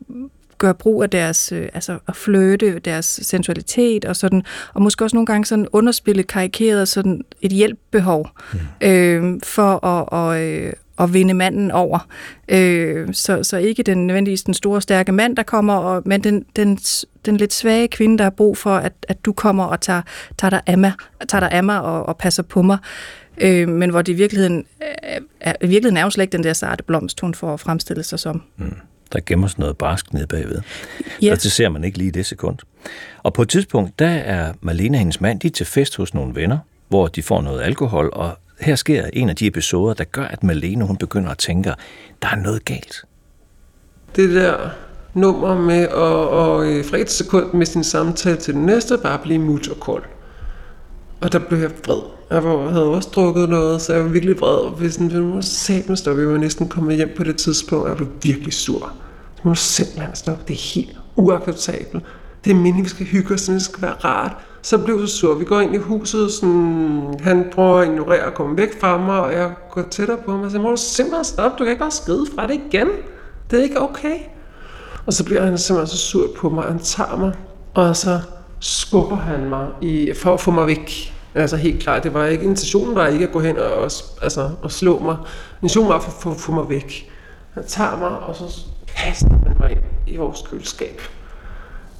[0.58, 4.42] gøre brug af deres, øh, altså at flirte, deres sensualitet og sådan,
[4.74, 8.86] og måske også nogle gange sådan underspille karikeret sådan et hjælpbehov mm.
[8.88, 12.08] øh, for at, og, øh, at vinde manden over.
[12.48, 16.44] Øh, så, så ikke den nødvendigvis den store, stærke mand, der kommer, og, men den,
[16.56, 16.78] den,
[17.26, 20.02] den lidt svage kvinde, der har brug for, at, at du kommer og tager,
[20.38, 20.92] tager, dig af mig,
[21.28, 22.78] tager dig af mig og, og passer på mig.
[23.38, 24.64] Øh, men hvor det i virkeligheden,
[25.40, 28.02] er, i virkeligheden er jo slet ikke den der sarte blomst, hun får at fremstille
[28.02, 28.42] sig som.
[28.56, 28.74] Mm
[29.14, 30.60] der gemmer sig noget barsk nede bagved.
[31.22, 31.32] Ja.
[31.32, 32.58] Og det ser man ikke lige i det sekund.
[33.22, 36.14] Og på et tidspunkt, der er Malene og hendes mand, de er til fest hos
[36.14, 40.04] nogle venner, hvor de får noget alkohol, og her sker en af de episoder, der
[40.04, 41.74] gør, at Malene hun begynder at tænke,
[42.22, 43.04] der er noget galt.
[44.16, 44.70] Det der
[45.14, 49.38] nummer med at, og, fra et sekund med sin samtale til den næste, bare blive
[49.38, 50.02] mut og kold.
[51.20, 52.02] Og der blev jeg vred.
[52.30, 54.56] Jeg var, havde også drukket noget, så jeg var virkelig vred.
[54.56, 56.22] Og hvis den må satme stoppe.
[56.22, 58.92] Jeg var næsten kommet hjem på det tidspunkt, og jeg blev virkelig sur.
[59.44, 60.44] Så må simpelthen stoppe.
[60.48, 62.04] Det er helt uacceptabelt.
[62.44, 64.36] Det er meningen, vi skal hygge os, det skal være rart.
[64.62, 65.34] Så blev så sur.
[65.34, 69.20] Vi går ind i huset, sådan, han prøver at ignorere at komme væk fra mig,
[69.20, 71.80] og jeg går tættere på ham og siger, må du simpelthen stoppe, du kan ikke
[71.80, 72.88] bare skride fra det igen.
[73.50, 74.16] Det er ikke okay.
[75.06, 77.32] Og så bliver han simpelthen så sur på mig, han tager mig,
[77.74, 78.20] og så
[78.60, 81.14] skubber han mig i, for at få mig væk.
[81.34, 83.82] Altså helt klart, det var ikke, intentionen var ikke at gå hen og,
[84.22, 85.16] altså, og slå mig.
[85.62, 87.10] Intentionen var for at få mig væk.
[87.54, 88.44] Han tager mig, og så
[88.96, 91.00] kaster han mig ind i vores køleskab.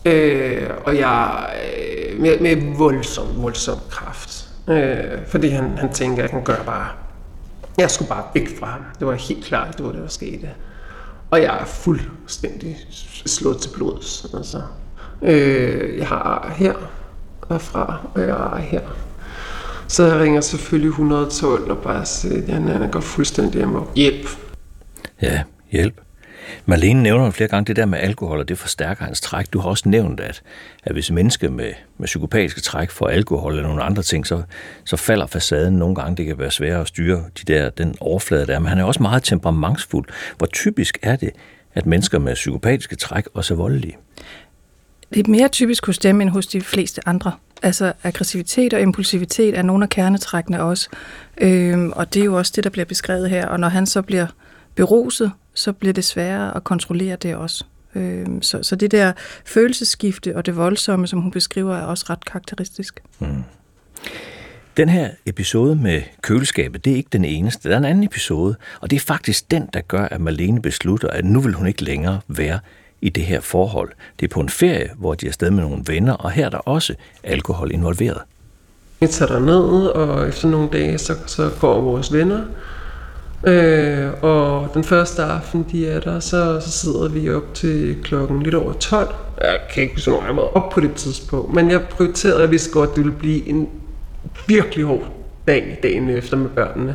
[0.05, 1.47] Øh, og jeg
[1.79, 4.49] øh, med, med voldsom, voldsom kraft.
[4.69, 6.89] Øh, fordi han, han tænker, at han gør bare...
[7.79, 8.81] Jeg skulle bare væk fra ham.
[8.99, 10.51] Det var helt klart, det var det, der skete.
[11.31, 12.77] Og jeg er fuldstændig
[13.27, 14.27] slået til blods.
[14.35, 14.63] Altså.
[15.23, 16.75] Øh, jeg har her
[17.49, 18.81] derfra, og jeg er her.
[19.89, 23.91] Så jeg ringer selvfølgelig 112 og bare siger, at han går fuldstændig amok.
[23.97, 24.29] Hjælp.
[25.23, 26.04] Ja, hjælp.
[26.67, 29.53] Marlene nævner flere gange det der med alkohol, og det forstærker hans træk.
[29.53, 30.43] Du har også nævnt, at,
[30.85, 34.43] at hvis mennesker med, med psykopatiske træk får alkohol eller nogle andre ting, så,
[34.85, 36.17] så falder facaden nogle gange.
[36.17, 39.03] Det kan være svært at styre de der, den overflade der, men han er også
[39.03, 40.07] meget temperamentsfuld.
[40.39, 41.31] Hvor typisk er det,
[41.75, 43.97] at mennesker med psykopatiske træk også er voldelige?
[45.15, 47.33] Det er mere typisk hos dem end hos de fleste andre.
[47.63, 50.89] Altså aggressivitet og impulsivitet er nogle af kernetrækkene også.
[51.39, 53.47] Øhm, og det er jo også det, der bliver beskrevet her.
[53.47, 54.27] Og når han så bliver
[54.75, 57.65] beruset, så bliver det sværere at kontrollere det også.
[57.95, 59.13] Øhm, så, så det der
[59.45, 63.01] følelsesskifte og det voldsomme, som hun beskriver, er også ret karakteristisk.
[63.19, 63.45] Mm.
[64.77, 67.69] Den her episode med køleskabet, det er ikke den eneste.
[67.69, 71.09] Der er en anden episode, og det er faktisk den, der gør, at Marlene beslutter,
[71.09, 72.59] at nu vil hun ikke længere være
[73.01, 73.93] i det her forhold.
[74.21, 76.51] Det er på en ferie, hvor de er afsted med nogle venner, og her er
[76.51, 78.21] der også alkohol involveret.
[79.01, 82.45] Vi tager ned, og efter nogle dage, så, så går vores venner.
[83.47, 88.43] Øh, og den første aften, de er der, så, så sidder vi op til klokken
[88.43, 89.15] lidt over 12.
[89.41, 92.71] Jeg kan ikke så meget op på det tidspunkt, men jeg prioriterede, at jeg vidste
[92.71, 93.69] godt, at det ville blive en
[94.47, 95.07] virkelig hård
[95.47, 96.95] dag dagen efter med børnene.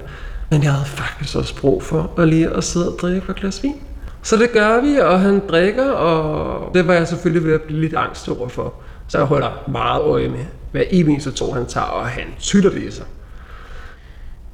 [0.52, 3.64] Men jeg havde faktisk også brug for at lige at sidde og drikke et glas
[3.64, 3.76] vin.
[4.24, 7.82] Så det gør vi, og han drikker, og det var jeg selvfølgelig ved at blive
[7.82, 8.74] lidt angst over for.
[9.08, 12.84] Så jeg holder meget øje med, hvad eneste tog han tager, og han tytter det
[12.84, 13.06] i sig.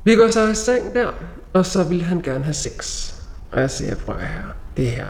[0.06, 1.08] Vi går så i seng der,
[1.54, 3.14] og så vil han gerne have sex.
[3.52, 4.42] Og jeg siger, prøv her,
[4.78, 5.06] det her.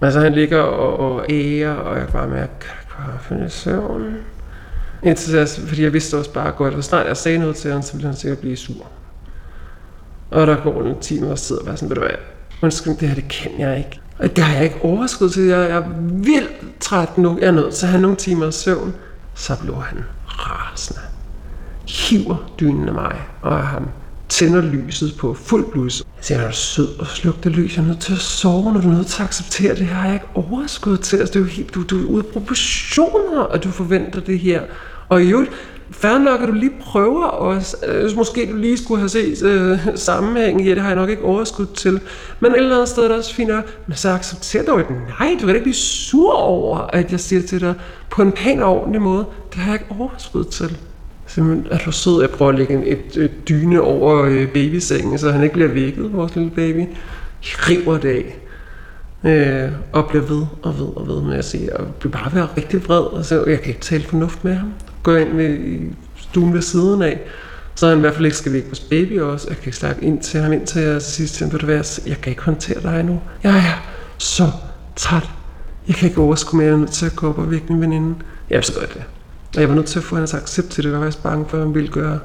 [0.00, 4.16] Altså han ligger og, og æger, og jeg bare med, kan jeg bare finde søvn?
[5.02, 7.82] Indtil jeg, fordi jeg vidste også bare godt, hvor snart jeg sagde noget til ham,
[7.82, 8.86] så ville han sikkert blive sur.
[10.30, 12.16] Og der går en time og sidder og bare sådan, ved du hvad,
[12.62, 14.00] undskyld, det her, det kan jeg ikke.
[14.18, 15.42] Og det har jeg ikke overskud til.
[15.42, 17.38] Jeg er vildt træt nu.
[17.40, 18.94] Jeg er nødt til at have nogle timer søvn.
[19.34, 21.00] Så blev han rasende.
[21.88, 23.88] Hiver dynen af mig og af ham.
[24.28, 26.02] Tænder lyset på fuld blus.
[26.16, 27.76] Jeg siger, er du sød og sluk det lys.
[27.76, 29.86] Jeg er nødt til at sove, når du er nødt til at acceptere det.
[29.86, 31.16] har jeg ikke overskud til.
[31.16, 34.38] Altså, det er jo helt, du, du er ude af proportioner, og du forventer det
[34.38, 34.62] her.
[35.08, 35.50] Og i øvrigt,
[35.90, 37.76] Færre nok, at du lige prøver også.
[37.86, 40.66] Øh, måske du lige skulle have set øh, sammenhængen.
[40.66, 42.00] Ja, det har jeg nok ikke overskud til.
[42.40, 43.64] Men et eller andet sted er det også fint nok.
[43.86, 45.36] Men så accepterer du et nej.
[45.40, 47.74] Du kan ikke blive sur over, at jeg siger til dig
[48.10, 49.24] på en pæn og ordentlig måde.
[49.50, 50.78] Det har jeg ikke overskud til.
[51.34, 52.20] Simpelthen, er du sød?
[52.20, 56.12] Jeg prøver at lægge et, et dyne over øh, babysengen, så han ikke bliver vækket,
[56.12, 56.78] vores lille baby.
[56.78, 58.38] Jeg river det af.
[59.24, 62.48] Øh, og bliver ved og ved og ved med at sige, og bliver bare være
[62.56, 65.80] rigtig vred, og så jeg kan ikke tale fornuft med ham Går ind ved, i
[66.16, 67.20] stuen ved siden af,
[67.74, 69.48] så han i hvert fald ikke skal væk hos baby også.
[69.48, 72.16] Jeg kan ikke snakke ind til ham, indtil jeg til sidst siger, du være, jeg
[72.22, 73.20] kan ikke håndtere dig nu.
[73.42, 73.84] Jeg er
[74.18, 74.50] så
[74.96, 75.30] træt.
[75.88, 77.80] Jeg kan ikke overskue mere, jeg er nødt til at gå op og vække min
[77.80, 78.14] veninde.
[78.50, 79.02] Jeg så godt det.
[79.54, 80.90] Og jeg var nødt til at få hans accept til det.
[80.90, 82.18] Jeg var faktisk bange for, at han ville gøre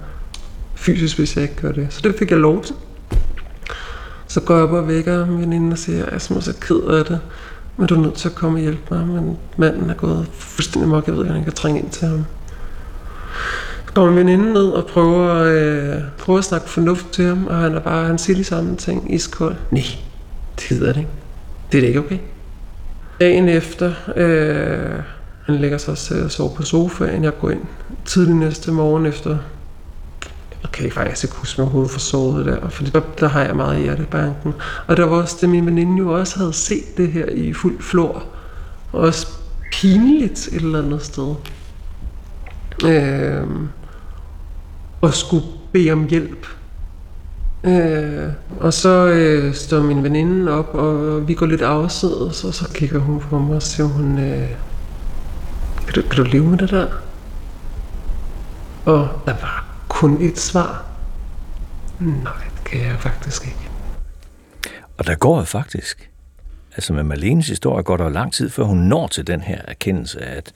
[0.76, 1.88] fysisk, hvis jeg ikke gør det.
[1.90, 2.76] Så det fik jeg lov til.
[4.28, 7.06] Så går jeg op og vækker min veninde og siger, jeg er så ked af
[7.06, 7.20] det.
[7.78, 9.08] Men du er nødt til at komme og hjælpe mig.
[9.08, 11.08] Men manden er gået fuldstændig mok.
[11.08, 12.26] Jeg ved, ikke, han kan trænge ind til ham
[13.94, 17.76] går min veninde ned og prøver, øh, prøver at snakke fornuft til ham, og han
[17.76, 19.56] er bare, han siger de samme ting iskold.
[19.72, 19.84] Nej,
[20.56, 21.12] det hedder det ikke.
[21.72, 22.18] Det er det ikke okay.
[23.20, 25.04] Dagen efter, øh,
[25.50, 27.24] han lægger sig til at sove på sofaen.
[27.24, 27.62] Jeg går ind
[28.06, 29.38] tidlig næste morgen efter
[30.64, 33.42] jeg kan ikke faktisk ikke huske mig hovedet for såret der, for der, der har
[33.42, 34.54] jeg meget i hjertebanken.
[34.88, 37.82] Og der var også det, min veninde jo også havde set det her i fuld
[37.82, 38.24] flor.
[38.92, 39.28] Og også
[39.72, 41.36] pinligt et eller andet sted.
[42.86, 43.48] Øh,
[45.02, 46.48] og skulle bede om hjælp.
[47.64, 48.30] Øh,
[48.60, 53.00] og så øh, står min veninde op, og vi går lidt afsides, og så kigger
[53.00, 54.50] hun på mig og siger hun, øh,
[55.94, 56.88] kan, du, kan du leve med det der?
[58.86, 60.86] Og der var kun et svar.
[62.00, 63.70] Nej, det kan jeg faktisk ikke.
[64.98, 66.10] Og der går faktisk,
[66.76, 70.22] altså med Malenes historie går der lang tid, før hun når til den her erkendelse
[70.22, 70.54] af, at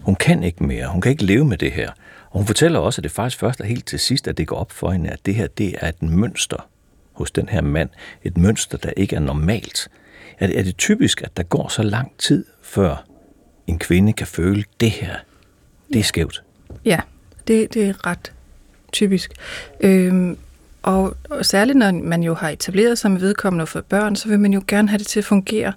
[0.00, 0.88] Hun kan ikke mere.
[0.88, 1.90] Hun kan ikke leve med det her.
[2.30, 4.56] Og hun fortæller også, at det faktisk først er helt til sidst, at det går
[4.56, 6.68] op for hende, at det her det er et mønster
[7.12, 7.90] hos den her mand.
[8.22, 9.88] Et mønster, der ikke er normalt.
[10.38, 13.04] Er det, er det typisk, at der går så lang tid, før
[13.66, 15.16] en kvinde kan føle, det her,
[15.92, 16.42] det er skævt?
[16.84, 17.00] Ja,
[17.48, 18.32] det, det er ret
[18.92, 19.32] typisk.
[19.80, 20.38] Øhm,
[20.86, 24.40] og, og særligt når man jo har etableret sig med vedkommende for børn, så vil
[24.40, 25.72] man jo gerne have det til at fungere.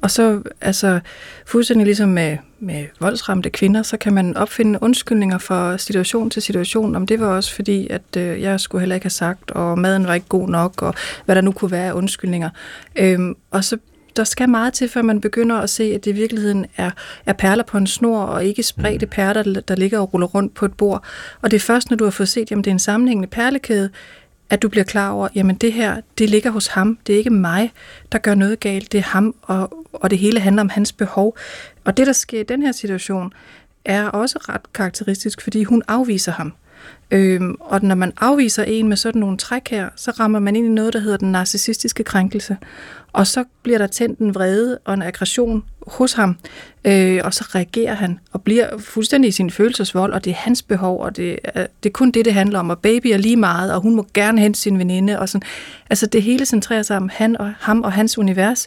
[0.00, 1.00] Og så, altså,
[1.46, 6.96] fuldstændig ligesom med, med voldsramte kvinder, så kan man opfinde undskyldninger for situation til situation.
[6.96, 10.06] Om det var også fordi, at øh, jeg skulle heller ikke have sagt, og maden
[10.06, 12.50] var ikke god nok, og hvad der nu kunne være af undskyldninger.
[12.96, 13.78] Øhm, og så
[14.16, 16.90] der skal meget til, før man begynder at se, at det i virkeligheden er,
[17.26, 20.64] er perler på en snor, og ikke spredte perler, der ligger og ruller rundt på
[20.64, 21.04] et bord.
[21.42, 23.90] Og det er først, når du har fået set, at det er en sammenhængende perlekæde,
[24.50, 26.98] at du bliver klar over, jamen det her, det ligger hos ham.
[27.06, 27.72] Det er ikke mig,
[28.12, 28.92] der gør noget galt.
[28.92, 31.36] Det er ham, og, og det hele handler om hans behov.
[31.84, 33.32] Og det, der sker i den her situation,
[33.84, 36.52] er også ret karakteristisk, fordi hun afviser ham.
[37.10, 40.66] Øhm, og når man afviser en med sådan nogle træk her, så rammer man ind
[40.66, 42.56] i noget, der hedder den narcissistiske krænkelse.
[43.12, 46.36] Og så bliver der tændt en vrede og en aggression hos ham,
[46.84, 50.62] øh, og så reagerer han og bliver fuldstændig i sin følelsesvold, og det er hans
[50.62, 53.36] behov, og det er, det er kun det, det handler om, og baby er lige
[53.36, 55.48] meget, og hun må gerne hente sin veninde, og sådan.
[55.90, 58.66] Altså det hele centrerer sig om han og, ham og hans univers,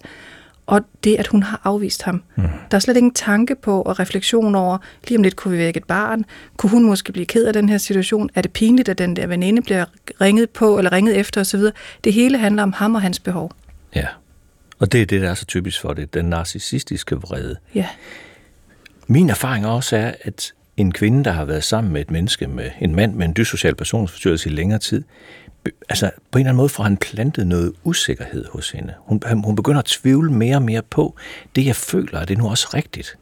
[0.68, 2.24] og det, at hun har afvist ham.
[2.36, 2.44] Mm.
[2.72, 5.78] Der er slet ingen tanke på og refleksion over, lige om lidt kunne vi vække
[5.78, 6.26] et barn,
[6.58, 9.28] kunne hun måske blive ked af den her situation, er det pinligt, at den der
[9.28, 9.86] veninde bliver
[10.22, 11.62] ringet på, eller ringet efter osv.
[12.04, 13.52] Det hele handler om ham og hans behov.
[13.96, 14.08] Ja,
[14.80, 17.56] og det er det, der er så typisk for det, den narcissistiske vrede.
[17.76, 17.88] Ja.
[19.08, 22.72] Min erfaring også er, at en kvinde, der har været sammen med et menneske, med
[22.80, 25.04] en mand med en dysocial personlighedsforstyrrelse i længere tid,
[25.90, 28.94] altså på en eller anden måde får han plantet noget usikkerhed hos hende.
[29.00, 31.16] Hun, hun begynder at tvivle mere og mere på,
[31.56, 33.18] det jeg føler, er det nu også rigtigt?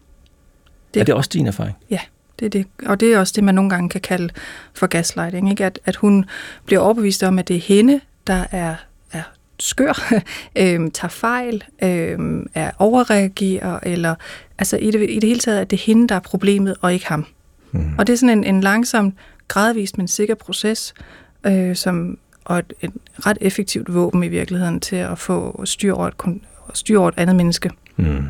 [0.94, 1.78] Det, er det også din erfaring?
[1.90, 2.00] Ja,
[2.40, 2.68] det er det.
[2.86, 4.30] Og det er også det, man nogle gange kan kalde
[4.74, 5.50] for gaslighting.
[5.50, 5.66] Ikke?
[5.66, 6.26] At, at hun
[6.66, 8.76] bliver overbevist om, at det er hende, der er,
[9.12, 9.24] er
[9.60, 10.14] skør,
[10.56, 12.20] øh, tager fejl, øh,
[12.54, 14.16] er overreagerer, eller
[14.58, 16.94] altså i det, i det hele taget, at det er hende, der er problemet, og
[16.94, 17.26] ikke ham.
[17.72, 17.96] Mm.
[17.98, 19.14] Og det er sådan en, en langsom,
[19.48, 20.94] gradvist, men sikker proces,
[21.46, 22.92] øh, som, og et, et
[23.26, 26.14] ret effektivt våben i virkeligheden til at få styr over et,
[26.74, 27.72] styr over et andet menneske.
[27.96, 28.26] Mm.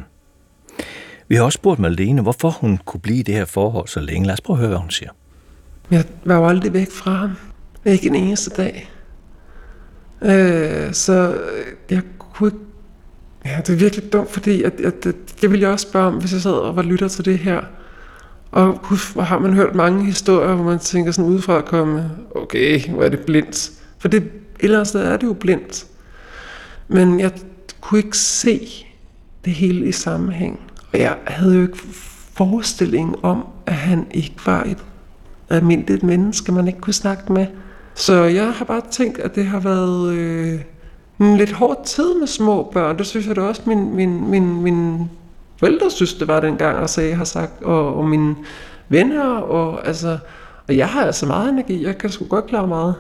[1.28, 4.28] Vi har også spurgt Malene, hvorfor hun kunne blive i det her forhold så længe.
[4.28, 5.10] Lad os prøve at høre, hvad hun siger.
[5.92, 7.32] Jeg var jo aldrig væk fra ham.
[7.86, 8.92] Ikke en eneste dag.
[10.22, 11.38] Øh, så
[11.90, 12.60] jeg kunne ikke...
[13.46, 16.14] Ja, det er virkelig dumt, fordi at, at, at, det ville jeg også spørge om,
[16.14, 17.62] hvis jeg sad og var lytter til det her.
[18.52, 18.72] Og
[19.14, 23.04] hvor har man hørt mange historier, hvor man tænker sådan udefra at komme, okay, hvor
[23.04, 23.72] er det blindt.
[24.06, 24.24] For det,
[24.60, 25.86] ellers er det jo blindt.
[26.88, 27.32] Men jeg
[27.82, 28.86] kunne ikke se
[29.46, 30.60] det hele i sammenhæng.
[30.94, 31.78] Og jeg havde jo ikke
[32.34, 34.78] forestilling om, at han ikke var et
[35.50, 37.48] almindeligt menneske, man ikke kunne snakke med.
[37.96, 40.62] Så jeg har bare tænkt, at det har været øh,
[41.20, 42.98] en lidt hård tid med små børn.
[42.98, 45.10] Det synes jeg da også, min, min, min, min
[45.58, 48.36] forældre synes, det var dengang, og så jeg har sagt, og, og mine
[48.90, 50.18] venner, og altså,
[50.68, 52.96] og jeg har altså meget energi, jeg kan sgu godt klare meget.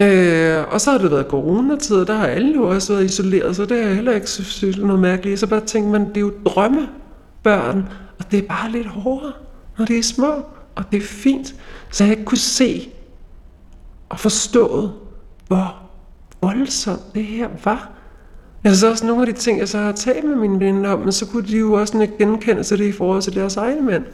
[0.00, 3.56] Øh, og så har det været coronatid, og der har alle jo også været isoleret,
[3.56, 5.40] så det er heller ikke synes, noget mærkeligt.
[5.40, 7.88] Så bare tænker man, det er jo drømmebørn,
[8.18, 9.32] og det er bare lidt hårdere,
[9.78, 10.32] når det er små,
[10.74, 11.54] og det er fint.
[11.90, 12.88] Så jeg ikke kunne se
[14.08, 14.92] og forstået,
[15.46, 15.76] hvor
[16.42, 17.90] voldsomt det her var.
[18.64, 21.12] Altså også nogle af de ting, jeg så har talt med mine venner om, men
[21.12, 24.04] så kunne de jo også ikke genkende sig det i forhold til deres egne mænd.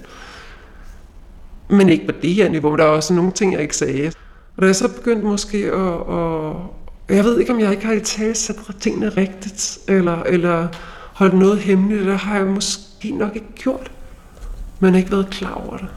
[1.68, 4.12] Men ikke på det her niveau, men der er også nogle ting, jeg ikke sagde.
[4.57, 5.94] Og da jeg så begyndte måske at,
[7.09, 10.68] at jeg ved ikke, om jeg ikke har i tale sat tingene rigtigt, eller, eller
[11.12, 13.90] holdt noget hemmeligt, der har jeg måske nok ikke gjort,
[14.80, 15.88] men ikke været klar over det.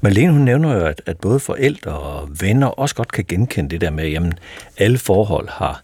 [0.00, 3.80] Malene, hun nævner jo, at, at både forældre og venner også godt kan genkende det
[3.80, 4.22] der med, at
[4.78, 5.82] alle forhold har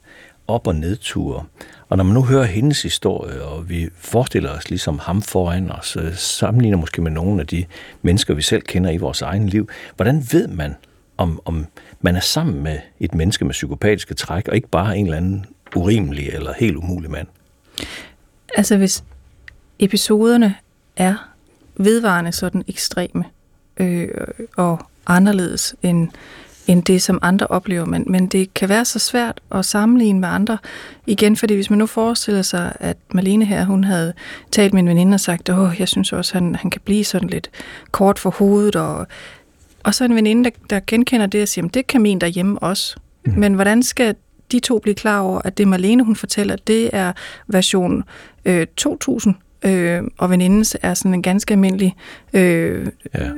[0.49, 1.45] op- og nedture.
[1.89, 5.97] Og når man nu hører hendes historie, og vi forestiller os ligesom ham foran os,
[6.01, 7.65] øh, sammenligner måske med nogle af de
[8.03, 10.75] mennesker, vi selv kender i vores egen liv, hvordan ved man,
[11.21, 11.67] om, om
[12.01, 15.47] man er sammen med et menneske med psykopatiske træk, og ikke bare en eller anden
[15.77, 17.27] urimelig eller helt umulig mand?
[18.57, 19.05] Altså hvis
[19.79, 20.55] episoderne
[20.97, 21.15] er
[21.77, 23.25] vedvarende sådan ekstreme,
[23.77, 24.09] øh,
[24.57, 26.09] og anderledes end,
[26.67, 27.85] end det, som andre oplever.
[27.85, 30.59] Men, men det kan være så svært at sammenligne med andre.
[31.07, 34.13] Igen, fordi hvis man nu forestiller sig, at Malene her, hun havde
[34.53, 37.29] talt med en veninde og sagt, åh, jeg synes også, han, han kan blive sådan
[37.29, 37.51] lidt
[37.91, 39.07] kort for hovedet, og,
[39.85, 42.97] og så en veninde, der, der genkender det og siger, det kan min derhjemme også.
[43.27, 43.33] Mm.
[43.37, 44.15] Men hvordan skal
[44.53, 47.13] de to blive klar over, at det Malene, hun fortæller, det er
[47.49, 48.05] version
[48.45, 51.97] øh, 2000 øh, og venindens er sådan en ganske almindelig
[52.33, 53.31] øh, Ja.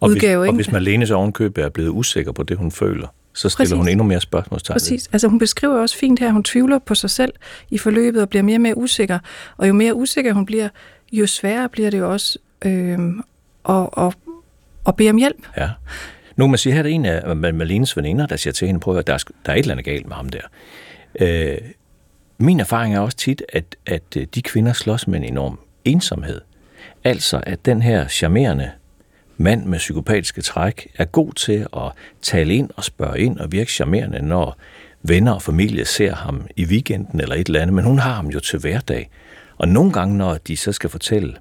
[0.00, 0.54] Og, Udgave, hvis, og ikke?
[0.54, 3.76] hvis Marlenes ovenkøb er blevet usikker på det, hun føler, så stiller Præcis.
[3.76, 4.74] hun endnu mere spørgsmålstegn.
[4.74, 5.08] Præcis.
[5.12, 7.32] Altså hun beskriver også fint her, at hun tvivler på sig selv
[7.70, 9.18] i forløbet og bliver mere og mere usikker.
[9.56, 10.68] Og jo mere usikker hun bliver,
[11.12, 12.98] jo sværere bliver det jo også øh,
[13.68, 14.14] at, at,
[14.88, 15.46] og bede om hjælp.
[15.56, 15.70] Ja.
[16.36, 18.66] Nu kan man sige, her er der en af Malines Malenes veninder, der siger til
[18.66, 20.40] hende, prøv at der er, der er et eller andet galt med ham der.
[21.20, 21.58] Øh,
[22.38, 26.40] min erfaring er også tit, at, at øh, de kvinder slås med en enorm ensomhed.
[27.04, 28.70] Altså, at den her charmerende
[29.36, 33.72] mand med psykopatiske træk er god til at tale ind og spørge ind og virke
[33.72, 34.56] charmerende, når
[35.02, 38.26] venner og familie ser ham i weekenden eller et eller andet, men hun har ham
[38.26, 39.10] jo til hverdag.
[39.58, 41.36] Og nogle gange, når de så skal fortælle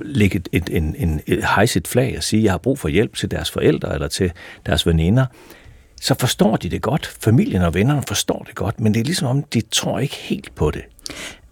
[0.00, 2.88] lægge et, et, en, en, et hejse et flag og sige, jeg har brug for
[2.88, 4.32] hjælp til deres forældre eller til
[4.66, 5.26] deres veninder,
[6.00, 7.06] så forstår de det godt.
[7.20, 10.54] Familien og vennerne forstår det godt, men det er ligesom om, de tror ikke helt
[10.54, 10.82] på det.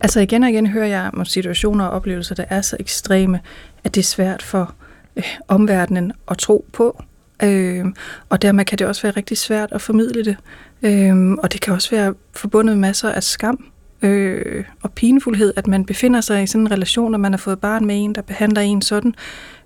[0.01, 3.41] Altså igen og igen hører jeg om situationer og oplevelser, der er så ekstreme,
[3.85, 4.75] at det er svært for
[5.17, 7.03] øh, omverdenen at tro på.
[7.43, 7.85] Øh,
[8.29, 10.37] og dermed kan det også være rigtig svært at formidle det.
[10.83, 13.65] Øh, og det kan også være forbundet med masser af skam
[14.03, 17.61] øh, og pinefuldhed, at man befinder sig i sådan en relation, og man har fået
[17.61, 19.15] barn med en, der behandler en sådan.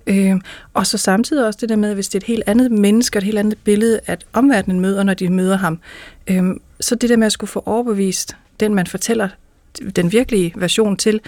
[0.06, 0.40] Øh,
[0.74, 3.22] og så samtidig også det der med, hvis det er et helt andet menneske, et
[3.22, 5.78] helt andet billede, at omverdenen møder, når de møder ham.
[6.26, 6.42] Øh,
[6.80, 9.28] så det der med at skulle få overbevist den, man fortæller
[9.96, 11.20] den virkelige version til,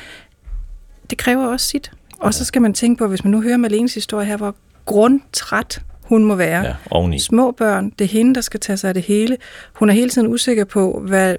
[1.10, 1.92] det kræver også sit.
[2.18, 5.82] Og så skal man tænke på, hvis man nu hører Malenes historie her, hvor grundtræt
[6.12, 6.66] hun må være.
[6.66, 7.18] Ja, oveni.
[7.18, 9.36] Små børn, det er hende, der skal tage sig af det hele.
[9.74, 11.36] Hun er hele tiden usikker på, hvad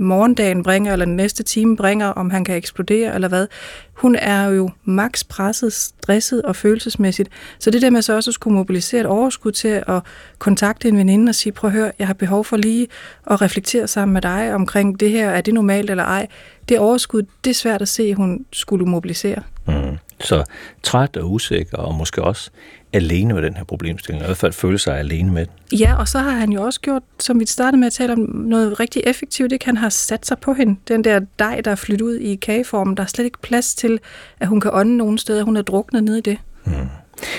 [0.00, 3.46] morgendagen bringer, eller den næste time bringer, om han kan eksplodere, eller hvad.
[3.92, 7.28] Hun er jo max presset, stresset og følelsesmæssigt.
[7.58, 10.02] Så det der med så også at skulle mobilisere et overskud til at
[10.38, 12.86] kontakte en veninde og sige, prøv at høre, jeg har behov for lige
[13.30, 16.26] at reflektere sammen med dig omkring det her, er det normalt eller ej.
[16.68, 19.42] Det overskud, det er svært at se, hun skulle mobilisere.
[19.66, 19.98] Mm.
[20.20, 20.44] Så
[20.82, 22.50] træt og usikker, og måske også
[22.92, 25.78] alene med den her problemstilling, og i hvert fald føle sig alene med den.
[25.78, 28.18] Ja, og så har han jo også gjort, som vi startede med at tale om,
[28.34, 29.50] noget rigtig effektivt.
[29.50, 30.76] Det han har sat sig på hende.
[30.88, 34.00] Den der dej, der er flyttet ud i kageformen, der er slet ikke plads til,
[34.40, 35.42] at hun kan ånde nogen steder.
[35.42, 36.38] Hun er druknet ned i det.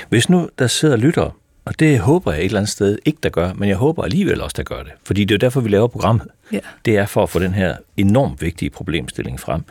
[0.09, 1.31] Hvis nu der sidder lyttere,
[1.65, 4.41] og det håber jeg et eller andet sted ikke, der gør, men jeg håber alligevel
[4.41, 4.91] også, der gør det.
[5.03, 6.27] Fordi det er jo derfor, vi laver programmet.
[6.51, 6.59] Ja.
[6.85, 9.63] Det er for at få den her enormt vigtige problemstilling frem.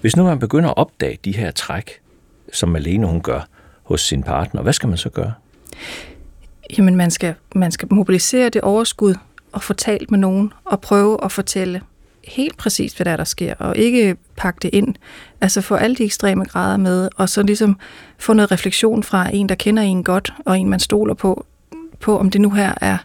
[0.00, 1.90] Hvis nu man begynder at opdage de her træk,
[2.52, 3.48] som Malene hun gør
[3.92, 5.32] hos sin partner, hvad skal man så gøre?
[6.78, 9.14] Jamen, man skal, man skal mobilisere det overskud
[9.52, 11.80] og få talt med nogen og prøve at fortælle
[12.28, 14.94] helt præcis, hvad der, er, der sker, og ikke pakke det ind.
[15.40, 17.78] Altså få alle de ekstreme grader med, og så ligesom
[18.18, 21.46] få noget refleksion fra en, der kender en godt, og en, man stoler på,
[22.00, 22.98] på om det nu her er,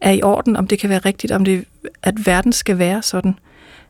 [0.00, 1.64] er i orden, om det kan være rigtigt, om det,
[2.02, 3.38] at verden skal være sådan.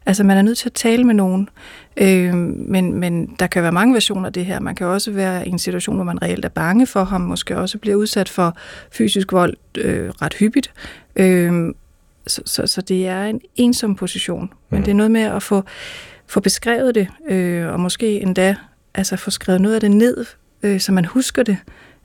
[0.07, 1.49] Altså, man er nødt til at tale med nogen,
[1.97, 4.61] øh, men, men der kan være mange versioner af det her.
[4.61, 7.59] Man kan også være i en situation, hvor man reelt er bange for ham, måske
[7.59, 8.57] også bliver udsat for
[8.93, 10.73] fysisk vold øh, ret hyppigt.
[11.17, 11.75] Øh,
[12.27, 14.53] så, så, så det er en ensom position.
[14.71, 15.63] Men det er noget med at få,
[16.27, 18.57] få beskrevet det, øh, og måske endda
[18.95, 20.27] altså få skrevet noget af det ned,
[20.63, 21.57] øh, så man husker det.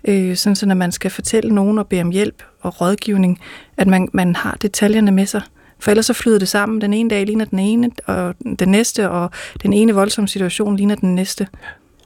[0.07, 3.39] Øh, sådan så når man skal fortælle nogen og bede om hjælp og rådgivning,
[3.77, 5.41] at man, man har detaljerne med sig.
[5.79, 6.81] For ellers så flyder det sammen.
[6.81, 9.31] Den ene dag ligner den ene, og den næste, og
[9.63, 11.47] den ene voldsomme situation ligner den næste.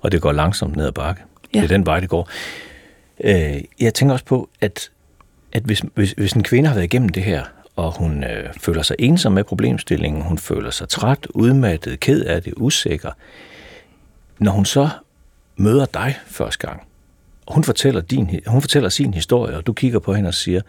[0.02, 1.22] Og det går langsomt ned ad bakke.
[1.54, 1.60] Ja.
[1.60, 2.30] Det er den vej, det går.
[3.24, 4.92] Øh, jeg tænker også på, at,
[5.52, 7.44] at hvis, hvis, hvis en kvinde har været igennem det her,
[7.76, 12.44] og hun øh, føler sig ensom med problemstillingen, hun føler sig træt, udmattet, ked af
[12.44, 13.12] det, usikker,
[14.40, 14.90] når hun så
[15.58, 16.82] møder dig første gang,
[17.46, 20.62] og hun fortæller, din, hun fortæller sin historie, og du kigger på hende og siger,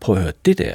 [0.00, 0.74] prøv at høre, det der,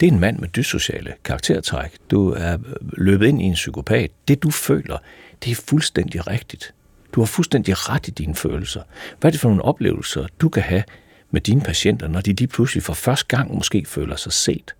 [0.00, 1.96] det er en mand med dyssociale karaktertræk.
[2.10, 4.10] Du er løbet ind i en psykopat.
[4.28, 4.98] Det du føler,
[5.44, 6.74] det er fuldstændig rigtigt.
[7.12, 8.82] Du har fuldstændig ret i dine følelser.
[9.20, 10.82] Hvad er det for nogle oplevelser, du kan have
[11.30, 14.74] med dine patienter, når de lige pludselig for første gang måske føler sig set?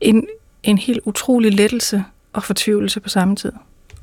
[0.00, 0.26] En,
[0.62, 3.52] en helt utrolig lettelse og fortvivlelse på samme tid.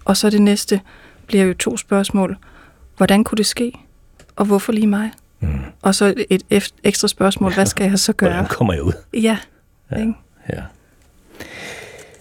[0.06, 0.82] Og så det næste
[1.28, 2.38] bliver jo to spørgsmål.
[2.98, 3.74] Hvordan kunne det ske?
[4.36, 5.12] Og hvorfor lige mig?
[5.40, 5.60] Mm.
[5.82, 7.54] Og så et ekstra spørgsmål.
[7.54, 8.30] Hvad skal jeg så gøre?
[8.34, 8.94] Hvordan kommer jeg ud?
[9.14, 9.38] Ja,
[9.92, 10.00] ja.
[10.00, 10.14] Ikke?
[10.50, 10.62] Ja.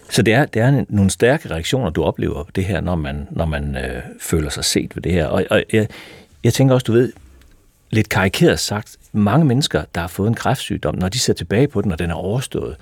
[0.09, 3.27] Så det er, det er nogle stærke reaktioner, du oplever på det her, når man,
[3.31, 5.25] når man øh, føler sig set ved det her.
[5.25, 5.87] Og, og jeg,
[6.43, 7.13] jeg tænker også, du ved,
[7.89, 11.81] lidt karikeret sagt, mange mennesker, der har fået en kræftsygdom, når de ser tilbage på
[11.81, 12.75] den, og den er overstået,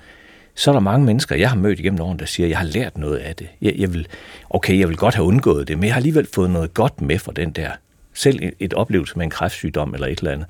[0.54, 2.98] så er der mange mennesker, jeg har mødt igennem årene, der siger, jeg har lært
[2.98, 3.48] noget af det.
[3.62, 4.06] Jeg, jeg vil,
[4.50, 7.18] okay, jeg vil godt have undgået det, men jeg har alligevel fået noget godt med
[7.18, 7.70] fra den der.
[8.14, 10.46] Selv et, et oplevelse med en kræftsygdom eller et eller andet.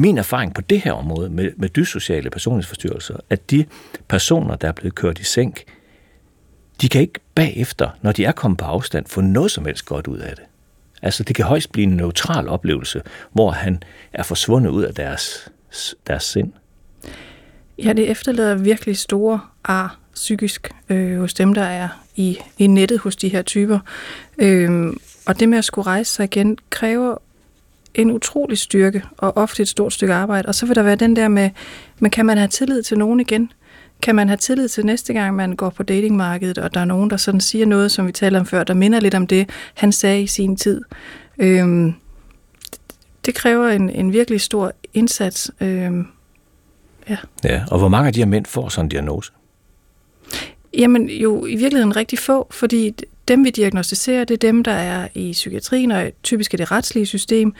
[0.00, 3.64] Min erfaring på det her område med, med dyssociale personlighedsforstyrrelser, at de
[4.08, 5.64] personer, der er blevet kørt i sænk,
[6.80, 10.06] de kan ikke bagefter, når de er kommet på afstand, få noget som helst godt
[10.06, 10.44] ud af det.
[11.02, 13.82] Altså, det kan højst blive en neutral oplevelse, hvor han
[14.12, 15.48] er forsvundet ud af deres,
[16.06, 16.52] deres sind.
[17.78, 22.98] Ja, det efterlader virkelig store ar psykisk øh, hos dem, der er i, i nettet
[22.98, 23.78] hos de her typer.
[24.38, 24.92] Øh,
[25.26, 27.16] og det med at skulle rejse sig igen kræver
[27.94, 30.48] en utrolig styrke og ofte et stort stykke arbejde.
[30.48, 31.50] Og så vil der være den der med,
[31.98, 33.52] men kan man have tillid til nogen igen?
[34.02, 37.10] Kan man have tillid til næste gang, man går på datingmarkedet, og der er nogen,
[37.10, 39.92] der sådan siger noget, som vi talte om før, der minder lidt om det, han
[39.92, 40.82] sagde i sin tid.
[41.38, 41.94] Øhm,
[43.26, 45.50] det kræver en, en virkelig stor indsats.
[45.60, 46.06] Øhm,
[47.08, 47.16] ja.
[47.44, 49.32] ja, og hvor mange af de her mænd får sådan en diagnose?
[50.78, 52.94] Jamen jo i virkeligheden rigtig få, fordi
[53.30, 57.06] dem vi diagnostiserer, det er dem, der er i psykiatrien, og typisk i det retslige
[57.06, 57.54] system.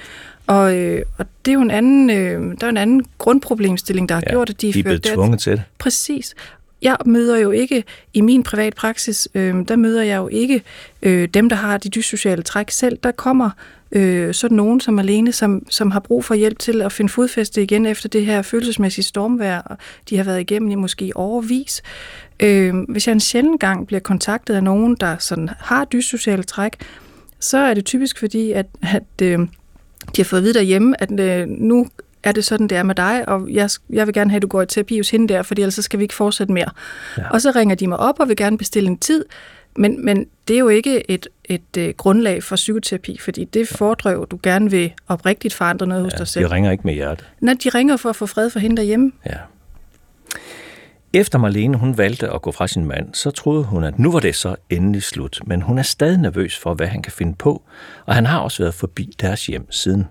[0.46, 4.14] Og, øh, og det er jo en anden, øh, der er en anden grundproblemstilling, der
[4.14, 5.62] har ja, gjort, at de er blevet tvunget til det.
[5.78, 6.34] Præcis.
[6.82, 10.62] Jeg møder jo ikke, i min privat praksis, øh, der møder jeg jo ikke
[11.02, 12.98] øh, dem, der har de dyssociale træk selv.
[13.02, 13.50] Der kommer
[13.92, 17.62] øh, sådan nogen som alene, som, som har brug for hjælp til at finde fodfæste
[17.62, 19.78] igen efter det her følelsesmæssige stormvær,
[20.10, 21.82] de har været igennem i måske overvis.
[22.42, 26.76] Øh, hvis jeg en sjældent gang bliver kontaktet af nogen, der sådan har dyssociale træk,
[27.40, 29.46] så er det typisk fordi, at, at øh, de
[30.16, 31.88] har fået at vide derhjemme, at øh, nu
[32.22, 34.48] er det sådan, det er med dig, og jeg, jeg vil gerne have, at du
[34.48, 36.70] går i terapi hos hende der, fordi ellers så skal vi ikke fortsætte mere.
[37.18, 37.30] Ja.
[37.30, 39.24] Og så ringer de mig op og vil gerne bestille en tid,
[39.76, 43.68] men, men det er jo ikke et, et, et øh, grundlag for psykoterapi, fordi det
[43.68, 46.44] fordrer du gerne vil oprigtigt forandre noget ja, hos dig selv.
[46.44, 47.26] de ringer ikke med hjertet.
[47.40, 49.12] Nej, de ringer for at få fred for hende derhjemme.
[49.26, 49.36] Ja.
[51.12, 54.20] Efter Marlene hun valgte at gå fra sin mand, så troede hun, at nu var
[54.20, 55.40] det så endelig slut.
[55.46, 57.62] Men hun er stadig nervøs for, hvad han kan finde på,
[58.06, 60.08] og han har også været forbi deres hjem siden.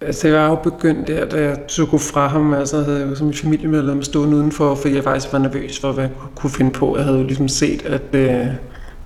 [0.00, 2.54] Altså, jeg var jo begyndt der, da jeg tog gå fra ham.
[2.54, 6.04] Altså, havde jeg jo som familiemedlem stået udenfor, fordi jeg faktisk var nervøs for, hvad
[6.04, 6.96] jeg kunne finde på.
[6.96, 8.46] Jeg havde jo ligesom set, at øh,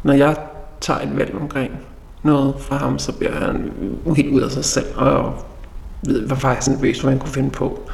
[0.02, 0.36] når jeg
[0.80, 1.72] tager et valg omkring
[2.22, 3.72] noget fra ham, så bliver han
[4.16, 5.44] helt ud af sig selv, og
[6.06, 7.90] ved, var faktisk nervøs for, hvad han kunne finde på.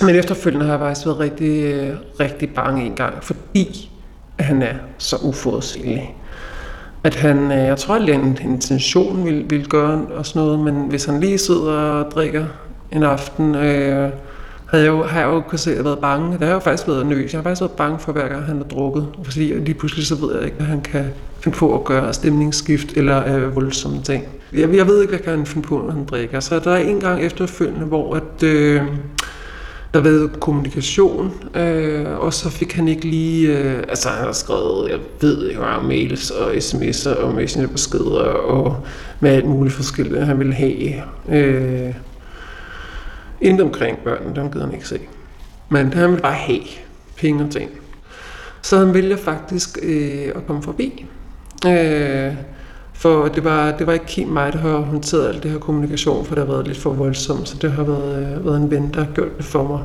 [0.00, 1.74] Men efterfølgende har jeg faktisk været rigtig,
[2.20, 3.90] rigtig bange en gang, fordi
[4.38, 6.16] han er så uforudsigelig.
[7.04, 11.04] At han, øh, jeg tror at en intention vil, vil gøre os noget, men hvis
[11.04, 12.44] han lige sidder og drikker
[12.92, 14.10] en aften, øh,
[14.66, 16.32] havde jeg jo, har jeg jo kunnet se, at jeg været bange.
[16.32, 17.32] Det har jeg jo faktisk været nervøs.
[17.32, 19.08] Jeg har faktisk været bange for, hver gang han har drukket.
[19.24, 21.04] Fordi lige pludselig så ved jeg ikke, hvad han kan
[21.40, 24.24] finde på at gøre stemningsskift eller øh, voldsomme ting.
[24.52, 26.40] Jeg, jeg ved ikke, hvad kan han finde på, når han drikker.
[26.40, 28.82] Så der er en gang efterfølgende, hvor at, øh,
[29.96, 34.90] der ved kommunikation, øh, og så fik han ikke lige, øh, altså han har skrevet,
[34.90, 38.86] jeg ved ikke hvor mails og sms'er og messengerbeskeder og
[39.20, 41.02] med alt muligt forskelligt, han ville have.
[41.28, 41.94] Øh,
[43.40, 45.00] Intet omkring børnene, dem gider han ikke se.
[45.68, 46.60] Men han ville bare have
[47.16, 47.70] penge og ting.
[48.62, 51.06] Så han vælger faktisk øh, at komme forbi.
[51.66, 52.32] Øh,
[52.98, 56.24] for det var, det var ikke helt mig, der har håndteret alt det her kommunikation,
[56.24, 58.90] for det har været lidt for voldsomt, så det har været, øh, været en ven,
[58.94, 59.80] der har gjort det for mig.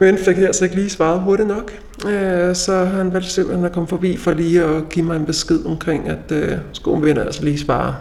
[0.00, 1.72] Men fik jeg altså ikke lige svaret hurtigt nok,
[2.06, 5.66] øh, så han valgte simpelthen at komme forbi for lige at give mig en besked
[5.66, 7.94] omkring, at øh, skoen vil altså lige spare.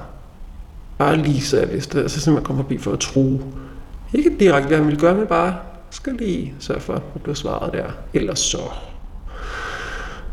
[0.98, 3.42] Bare lige så jeg vidste, altså simpelthen kom forbi for at tro.
[4.14, 5.56] Ikke direkte, hvad han ville gøre, men bare
[5.90, 7.86] skal lige sørge for, at du svaret der.
[8.14, 8.58] Ellers så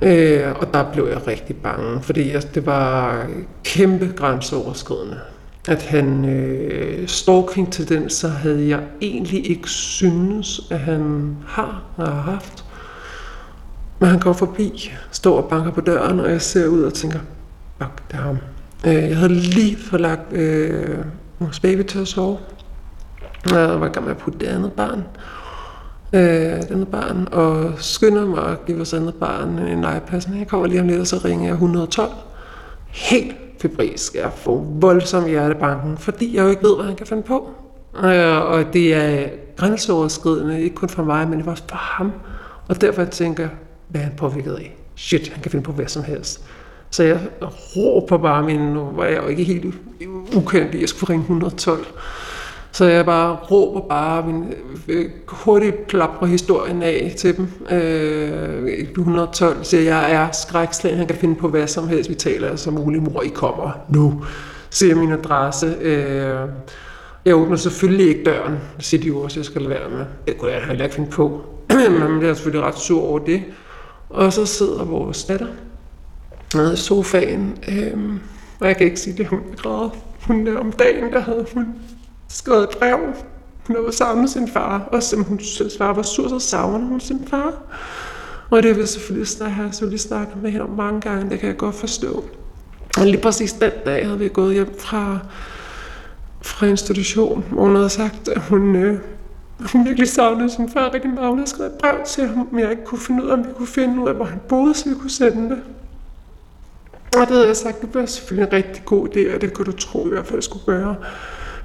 [0.02, 3.26] Øh, og der blev jeg rigtig bange, fordi altså, det var
[3.64, 5.20] kæmpe grænseoverskridende.
[5.68, 12.64] At han øh, stalking-tendenser havde jeg egentlig ikke synes, at han har og har haft.
[13.98, 17.18] Men han går forbi, står og banker på døren, og jeg ser ud og tænker,
[17.78, 18.38] fuck, det er ham.
[18.86, 20.98] Øh, jeg havde lige forlagt øh,
[21.38, 22.38] vores baby til at sove.
[23.50, 25.39] Jeg var i gang med at putte det andet barn øh,
[26.12, 30.22] øh, denne barn, og skynder mig at give vores andet barn en iPad.
[30.38, 32.10] Jeg kommer lige om lidt, og så ringer jeg 112.
[32.86, 34.14] Helt febrilsk.
[34.14, 37.50] Jeg får voldsom hjertebanken, fordi jeg jo ikke ved, hvad han kan finde på.
[38.04, 42.12] Øh, og det er grænseoverskridende, ikke kun for mig, men også for ham.
[42.68, 43.52] Og derfor tænker jeg,
[43.88, 44.76] hvad er han påvirket af?
[44.96, 46.40] Shit, han kan finde på hvad som helst.
[46.90, 47.20] Så jeg
[47.76, 49.74] råber bare min, nu var jeg jo ikke helt
[50.36, 51.86] ukendt jeg skulle ringe 112.
[52.72, 54.54] Så jeg bare råber bare min
[54.88, 57.48] øh, hurtigt plapper historien af til dem.
[57.70, 62.10] Øh, 112 siger, jeg er skrækslagen, han kan finde på hvad som helst.
[62.10, 64.24] Vi taler som muligt, mor, I kommer nu.
[64.70, 65.76] Siger min adresse.
[65.80, 66.48] Øh,
[67.24, 70.04] jeg åbner selvfølgelig ikke døren, siger de også, jeg skal lade være med.
[70.26, 71.40] Det kunne jeg heller ikke finde på.
[71.68, 73.42] Men jeg er selvfølgelig ret sur over det.
[74.10, 75.46] Og så sidder vores datter
[76.54, 77.98] nede i sofaen, øh,
[78.60, 79.90] og jeg kan ikke sige det, hun græder.
[80.26, 81.66] Hun der om dagen, der havde hun
[82.30, 82.98] skrevet et brev.
[83.66, 87.00] Hun havde savnet sin far, og som hun synes far var sur, så savner hun
[87.00, 87.52] sin far.
[88.50, 91.40] Og det vil jeg selvfølgelig snakke, have selvfølgelig snakket med hende om mange gange, det
[91.40, 92.24] kan jeg godt forstå.
[92.98, 95.18] Og lige præcis den dag havde vi gået hjem fra,
[96.42, 98.98] fra institution, hvor hun havde sagt, at hun, øh,
[99.72, 101.28] hun virkelig savnede sin far rigtig meget.
[101.28, 103.46] Hun havde skrevet et brev til ham, men jeg ikke kunne finde ud af, om
[103.46, 105.58] vi kunne finde ud af, hvor han boede, så vi kunne sende det.
[107.16, 109.66] Og det havde jeg sagt, det var selvfølgelig en rigtig god idé, og det kunne
[109.66, 110.96] du tro i hvert fald, skulle gøre.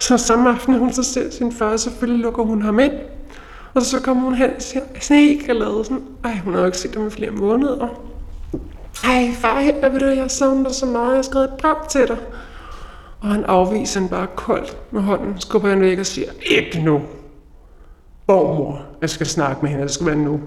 [0.08, 2.94] Så samme aften, hun så ser sin far, selvfølgelig lukker hun ham ind.
[3.74, 6.66] Og så kommer hun hen og siger, sådan helt glad, sådan, ej, hun har jo
[6.66, 7.88] ikke set ham i flere måneder.
[9.04, 11.76] Ej, far, her ved du, jeg savner dig så meget, jeg har skrevet et brev
[11.90, 12.18] til dig.
[13.20, 17.02] Og han afviser hende bare koldt med hånden, skubber hende væk og siger, ikke nu.
[18.28, 20.40] Borgmor, jeg skal snakke med hende, det skal være nu.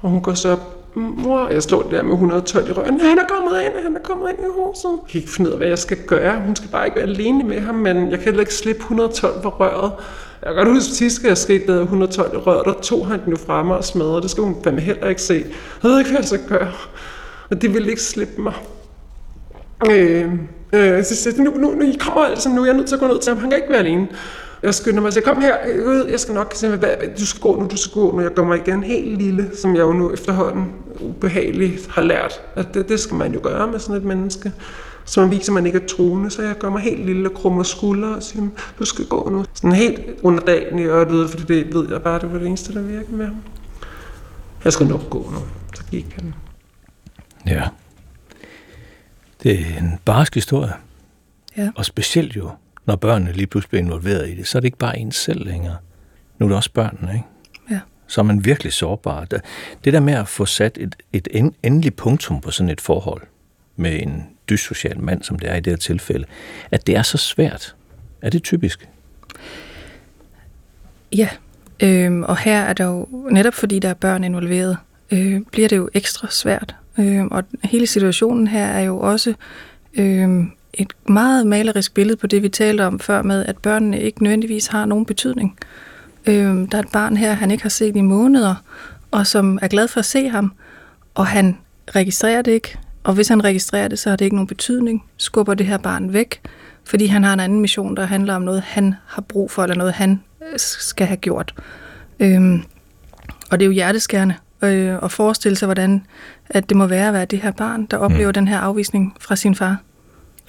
[0.00, 3.26] Og hun går så op, mor, jeg står der med 112 i røven, han er
[3.28, 4.90] kommet ind, han er kommet ind i huset.
[4.90, 6.40] Jeg kan ikke finde ud af, hvad jeg skal gøre.
[6.40, 9.42] Hun skal bare ikke være alene med ham, men jeg kan heller ikke slippe 112
[9.42, 9.92] på røret.
[10.42, 13.20] Jeg kan godt huske, at sidst jeg skete der 112 i røret, der tog han
[13.24, 14.22] den jo frem og smadrede.
[14.22, 15.34] Det skal hun fandme heller ikke se.
[15.82, 16.72] Jeg ved ikke, hvad jeg skal gøre.
[17.50, 18.54] Og det ville ikke slippe mig.
[19.90, 20.32] Øh,
[20.72, 23.00] øh, så siger nu, nu, nu, I kommer altså, nu er jeg nødt til at
[23.00, 23.40] gå ned til ham.
[23.40, 24.08] Han kan ikke være alene.
[24.62, 26.76] Jeg skynder mig og siger, kom her ud, jeg skal nok se,
[27.18, 28.20] du skal gå nu, du skal gå nu.
[28.20, 32.40] Jeg går mig igen helt lille, som jeg jo nu efterhånden ubehageligt har lært.
[32.54, 34.52] At det, det skal man jo gøre med sådan et menneske.
[35.04, 37.34] Så man viser, at man ikke er troende, så jeg gør mig helt lille og
[37.34, 38.48] krummer skuldre og siger,
[38.78, 39.44] du skal gå nu.
[39.54, 42.74] Sådan helt under dagen i øret, fordi det ved jeg bare, det var det eneste,
[42.74, 43.36] der virkede med ham.
[44.64, 45.38] Jeg skal nok gå nu.
[45.74, 46.34] Så gik han.
[47.46, 47.68] Ja.
[49.42, 50.72] Det er en barsk historie.
[51.56, 51.70] Ja.
[51.76, 52.50] Og specielt jo,
[52.86, 55.46] når børnene lige pludselig bliver involveret i det, så er det ikke bare en selv
[55.46, 55.76] længere.
[56.38, 57.26] Nu er det også børnene, ikke?
[57.70, 57.80] Ja.
[58.06, 59.24] Så er man virkelig sårbar.
[59.84, 61.28] Det der med at få sat et, et
[61.62, 63.22] endeligt punktum på sådan et forhold
[63.76, 66.24] med en dyssocial mand, som det er i det her tilfælde,
[66.70, 67.74] at det er så svært.
[68.22, 68.88] Er det typisk?
[71.12, 71.28] Ja,
[71.82, 74.76] øhm, og her er der jo, netop fordi der er børn involveret,
[75.10, 76.74] øh, bliver det jo ekstra svært.
[76.98, 79.34] Øh, og hele situationen her er jo også
[79.94, 80.44] øh,
[80.76, 84.66] et meget malerisk billede på det, vi talte om før med, at børnene ikke nødvendigvis
[84.66, 85.58] har nogen betydning.
[86.26, 86.34] Øh,
[86.72, 88.54] der er et barn her, han ikke har set i måneder,
[89.10, 90.52] og som er glad for at se ham,
[91.14, 91.58] og han
[91.96, 95.54] registrerer det ikke, og hvis han registrerer det, så har det ikke nogen betydning, skubber
[95.54, 96.40] det her barn væk,
[96.84, 99.76] fordi han har en anden mission, der handler om noget, han har brug for, eller
[99.76, 101.54] noget, han øh, skal have gjort.
[102.20, 102.62] Øhm,
[103.50, 106.06] og det er jo hjerteskærende øh, at forestille sig, hvordan
[106.50, 108.34] at det må være at være det her barn, der oplever mm.
[108.34, 109.76] den her afvisning fra sin far.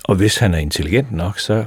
[0.07, 1.65] Og hvis han er intelligent nok, så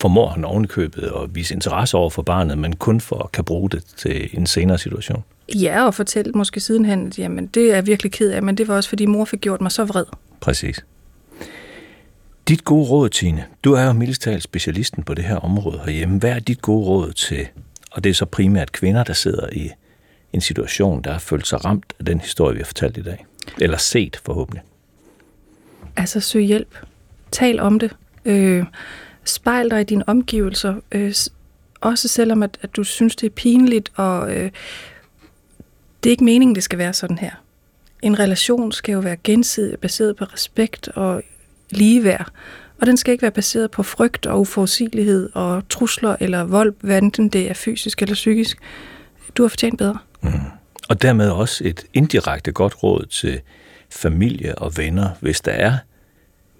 [0.00, 3.70] formår han ovenikøbet at vise interesse over for barnet, men kun for at kan bruge
[3.70, 5.24] det til en senere situation.
[5.54, 8.68] Ja, og fortælle måske sidenhen, at jamen, det er jeg virkelig ked af, men det
[8.68, 10.04] var også, fordi mor fik gjort mig så vred.
[10.40, 10.84] Præcis.
[12.48, 16.18] Dit gode råd, Tine, du er jo mildest specialisten på det her område herhjemme.
[16.18, 17.46] Hvad er dit gode råd til,
[17.92, 19.70] og det er så primært kvinder, der sidder i
[20.32, 23.26] en situation, der har følt sig ramt af den historie, vi har fortalt i dag?
[23.60, 24.62] Eller set forhåbentlig.
[25.96, 26.76] Altså søg hjælp.
[27.32, 27.96] Tal om det.
[28.24, 28.64] Øh,
[29.24, 30.74] spejl dig i dine omgivelser.
[30.92, 31.14] Øh,
[31.80, 34.50] også selvom at, at du synes, det er pinligt, og øh,
[36.02, 37.30] det er ikke meningen, det skal være sådan her.
[38.02, 41.22] En relation skal jo være gensidig, baseret på respekt og
[41.70, 42.28] ligeværd.
[42.80, 47.02] Og den skal ikke være baseret på frygt og uforudsigelighed og trusler eller vold, hvad
[47.02, 48.58] enten det er fysisk eller psykisk.
[49.36, 49.98] Du har fortjent bedre.
[50.22, 50.30] Mm.
[50.88, 53.40] Og dermed også et indirekte godt råd til
[53.90, 55.78] familie og venner, hvis der er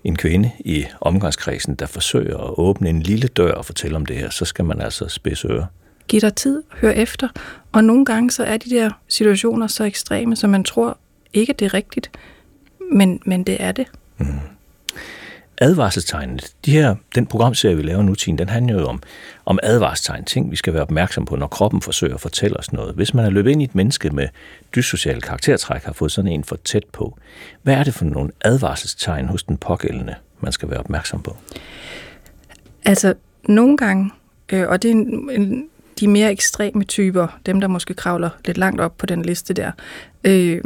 [0.05, 4.17] en kvinde i omgangskredsen, der forsøger at åbne en lille dør og fortælle om det
[4.17, 5.67] her, så skal man altså spidse ører.
[6.09, 7.29] Giv dig tid, hør efter.
[7.73, 10.99] Og nogle gange så er de der situationer så ekstreme, så man tror
[11.33, 12.11] ikke, det er rigtigt,
[12.93, 13.87] men, men det er det.
[14.19, 14.27] Mm
[15.63, 16.53] advarselstegnet.
[16.65, 19.03] De her, den programserie, vi laver nu, Tine, den handler jo om,
[19.45, 22.95] om advarselstegn, ting, vi skal være opmærksom på, når kroppen forsøger at fortælle os noget.
[22.95, 24.29] Hvis man er løbet ind i et menneske med
[24.75, 27.19] dyssociale karaktertræk, har fået sådan en for tæt på,
[27.63, 31.37] hvad er det for nogle advarselstegn hos den pågældende, man skal være opmærksom på?
[32.85, 33.15] Altså,
[33.49, 34.11] nogle gange,
[34.53, 35.69] øh, og det er en, en,
[36.01, 39.71] de mere ekstreme typer, dem der måske kravler lidt langt op på den liste der,
[40.25, 40.61] øh,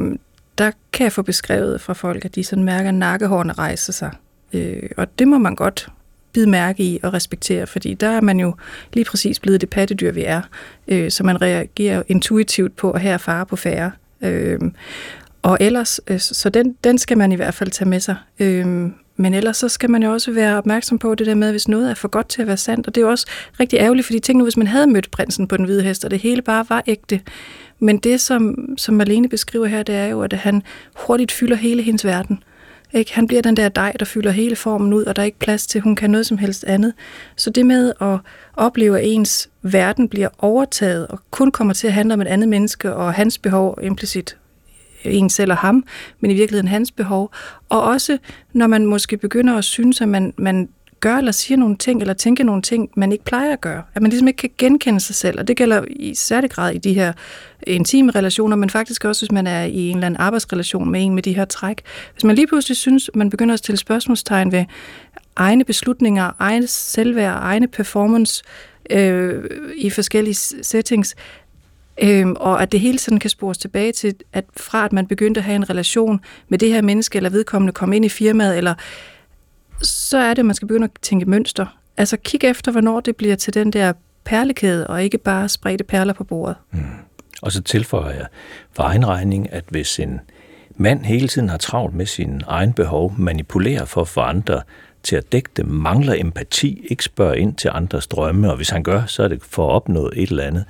[0.58, 4.10] der kan jeg få beskrevet fra folk, at de sådan mærker, at nakkehårene rejser sig.
[4.52, 5.88] Øh, og det må man godt
[6.32, 8.54] bide mærke i og respektere, fordi der er man jo
[8.92, 10.42] lige præcis blevet det pattedyr, vi er.
[10.88, 13.92] Øh, så man reagerer intuitivt på, at her er fare på færre.
[14.22, 14.60] Øh,
[15.42, 18.16] og ellers, øh, så den, den skal man i hvert fald tage med sig.
[18.38, 21.68] Øh, men ellers så skal man jo også være opmærksom på det der med, hvis
[21.68, 22.86] noget er for godt til at være sandt.
[22.86, 23.26] Og det er jo også
[23.60, 26.10] rigtig ærgerligt, fordi tænk nu, hvis man havde mødt prinsen på den hvide hest, og
[26.10, 27.20] det hele bare var ægte.
[27.78, 30.62] Men det, som, som Marlene beskriver her, det er jo, at han
[30.94, 32.42] hurtigt fylder hele hendes verden.
[32.92, 33.14] Ikke?
[33.14, 35.66] Han bliver den der dej, der fylder hele formen ud, og der er ikke plads
[35.66, 36.92] til, at hun kan noget som helst andet.
[37.36, 38.18] Så det med at
[38.54, 42.48] opleve, at ens verden bliver overtaget, og kun kommer til at handle om et andet
[42.48, 44.36] menneske, og hans behov implicit
[45.04, 45.84] en selv og ham,
[46.20, 47.32] men i virkeligheden hans behov.
[47.68, 48.18] Og også
[48.52, 50.68] når man måske begynder at synes, at man, man
[51.00, 53.82] gør eller siger nogle ting, eller tænker nogle ting, man ikke plejer at gøre.
[53.94, 56.78] At man ligesom ikke kan genkende sig selv, og det gælder i særlig grad i
[56.78, 57.12] de her
[57.66, 61.14] intime relationer, men faktisk også, hvis man er i en eller anden arbejdsrelation med en
[61.14, 61.82] med de her træk.
[62.12, 64.64] Hvis man lige pludselig synes, man begynder at stille spørgsmålstegn ved
[65.36, 68.42] egne beslutninger, egne selvværd, egne performance
[68.90, 69.44] øh,
[69.76, 71.16] i forskellige settings,
[72.02, 75.38] Øhm, og at det hele sådan kan spores tilbage til, at fra at man begyndte
[75.38, 78.74] at have en relation med det her menneske, eller vedkommende kom ind i firmaet, eller
[79.82, 81.66] så er det, at man skal begynde at tænke mønster.
[81.96, 83.92] Altså kig efter, hvornår det bliver til den der
[84.24, 86.56] perlekæde, og ikke bare spredte perler på bordet.
[86.70, 86.80] Mm.
[87.42, 88.26] Og så tilføjer jeg
[88.72, 90.20] for egen regning, at hvis en
[90.76, 94.62] mand hele tiden har travlt med sin egen behov, manipulerer for at få andre
[95.02, 98.82] til at dække det, mangler empati, ikke spørger ind til andres drømme, og hvis han
[98.82, 100.64] gør, så er det for at opnå et eller andet,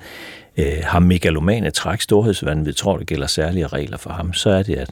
[0.57, 4.75] øh, har megalomane træk storhedsvandet, tror det gælder særlige regler for ham, så er det,
[4.75, 4.91] at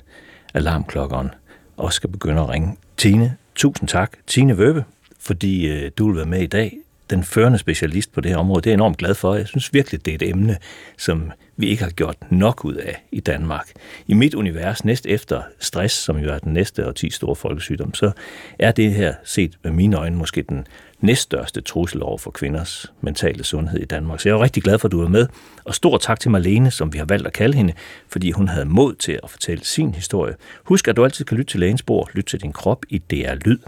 [0.54, 1.30] alarmklokkeren
[1.78, 2.78] også skal begynde at ringe.
[2.98, 4.18] Tine, tusind tak.
[4.28, 4.84] Tine Vøbe,
[5.20, 6.78] fordi øh, du vil være med i dag.
[7.10, 8.62] Den førende specialist på det her område.
[8.62, 9.36] Det er jeg enormt glad for.
[9.36, 10.58] Jeg synes virkelig, det er et emne,
[10.98, 13.72] som vi ikke har gjort nok ud af i Danmark.
[14.08, 17.94] I mit univers, næst efter stress, som jo er den næste og 10 store folkesygdom,
[17.94, 18.12] så
[18.60, 20.68] er det her set med mine øjne måske den
[21.02, 24.20] næststørste trussel over for kvinders mentale sundhed i Danmark.
[24.20, 25.28] Så jeg er rigtig glad for, at du er med.
[25.66, 27.74] Og stor tak til Marlene, som vi har valgt at kalde hende,
[28.08, 30.36] fordi hun havde mod til at fortælle sin historie.
[30.64, 33.34] Husk, at du altid kan lytte til lægens bord, lytte til din krop i DR
[33.46, 33.60] Lyd.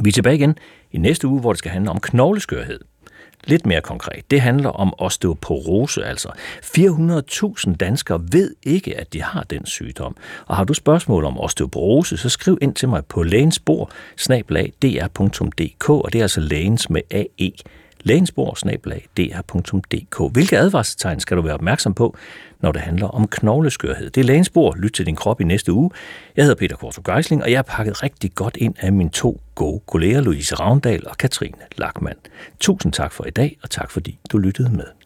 [0.00, 0.58] Vi er tilbage igen
[0.92, 2.80] i næste uge, hvor det skal handle om knogleskørhed.
[3.46, 6.28] Lidt mere konkret, det handler om osteoporose, altså.
[6.62, 10.16] 400.000 danskere ved ikke, at de har den sygdom.
[10.46, 13.90] Og har du spørgsmål om osteoporose, så skriv ind til mig på lægensbord,
[15.88, 17.52] og det er altså lægens med AE
[18.06, 20.32] lægensbord.dr.dk.
[20.32, 22.16] Hvilke advarselstegn skal du være opmærksom på,
[22.60, 24.10] når det handler om knogleskørhed?
[24.10, 24.76] Det er lægensbord.
[24.76, 25.90] Lyt til din krop i næste uge.
[26.36, 29.40] Jeg hedder Peter Korto Geisling, og jeg har pakket rigtig godt ind af mine to
[29.54, 32.18] gode kolleger, Louise Ravndal og Katrine Lackmann.
[32.60, 35.05] Tusind tak for i dag, og tak fordi du lyttede med.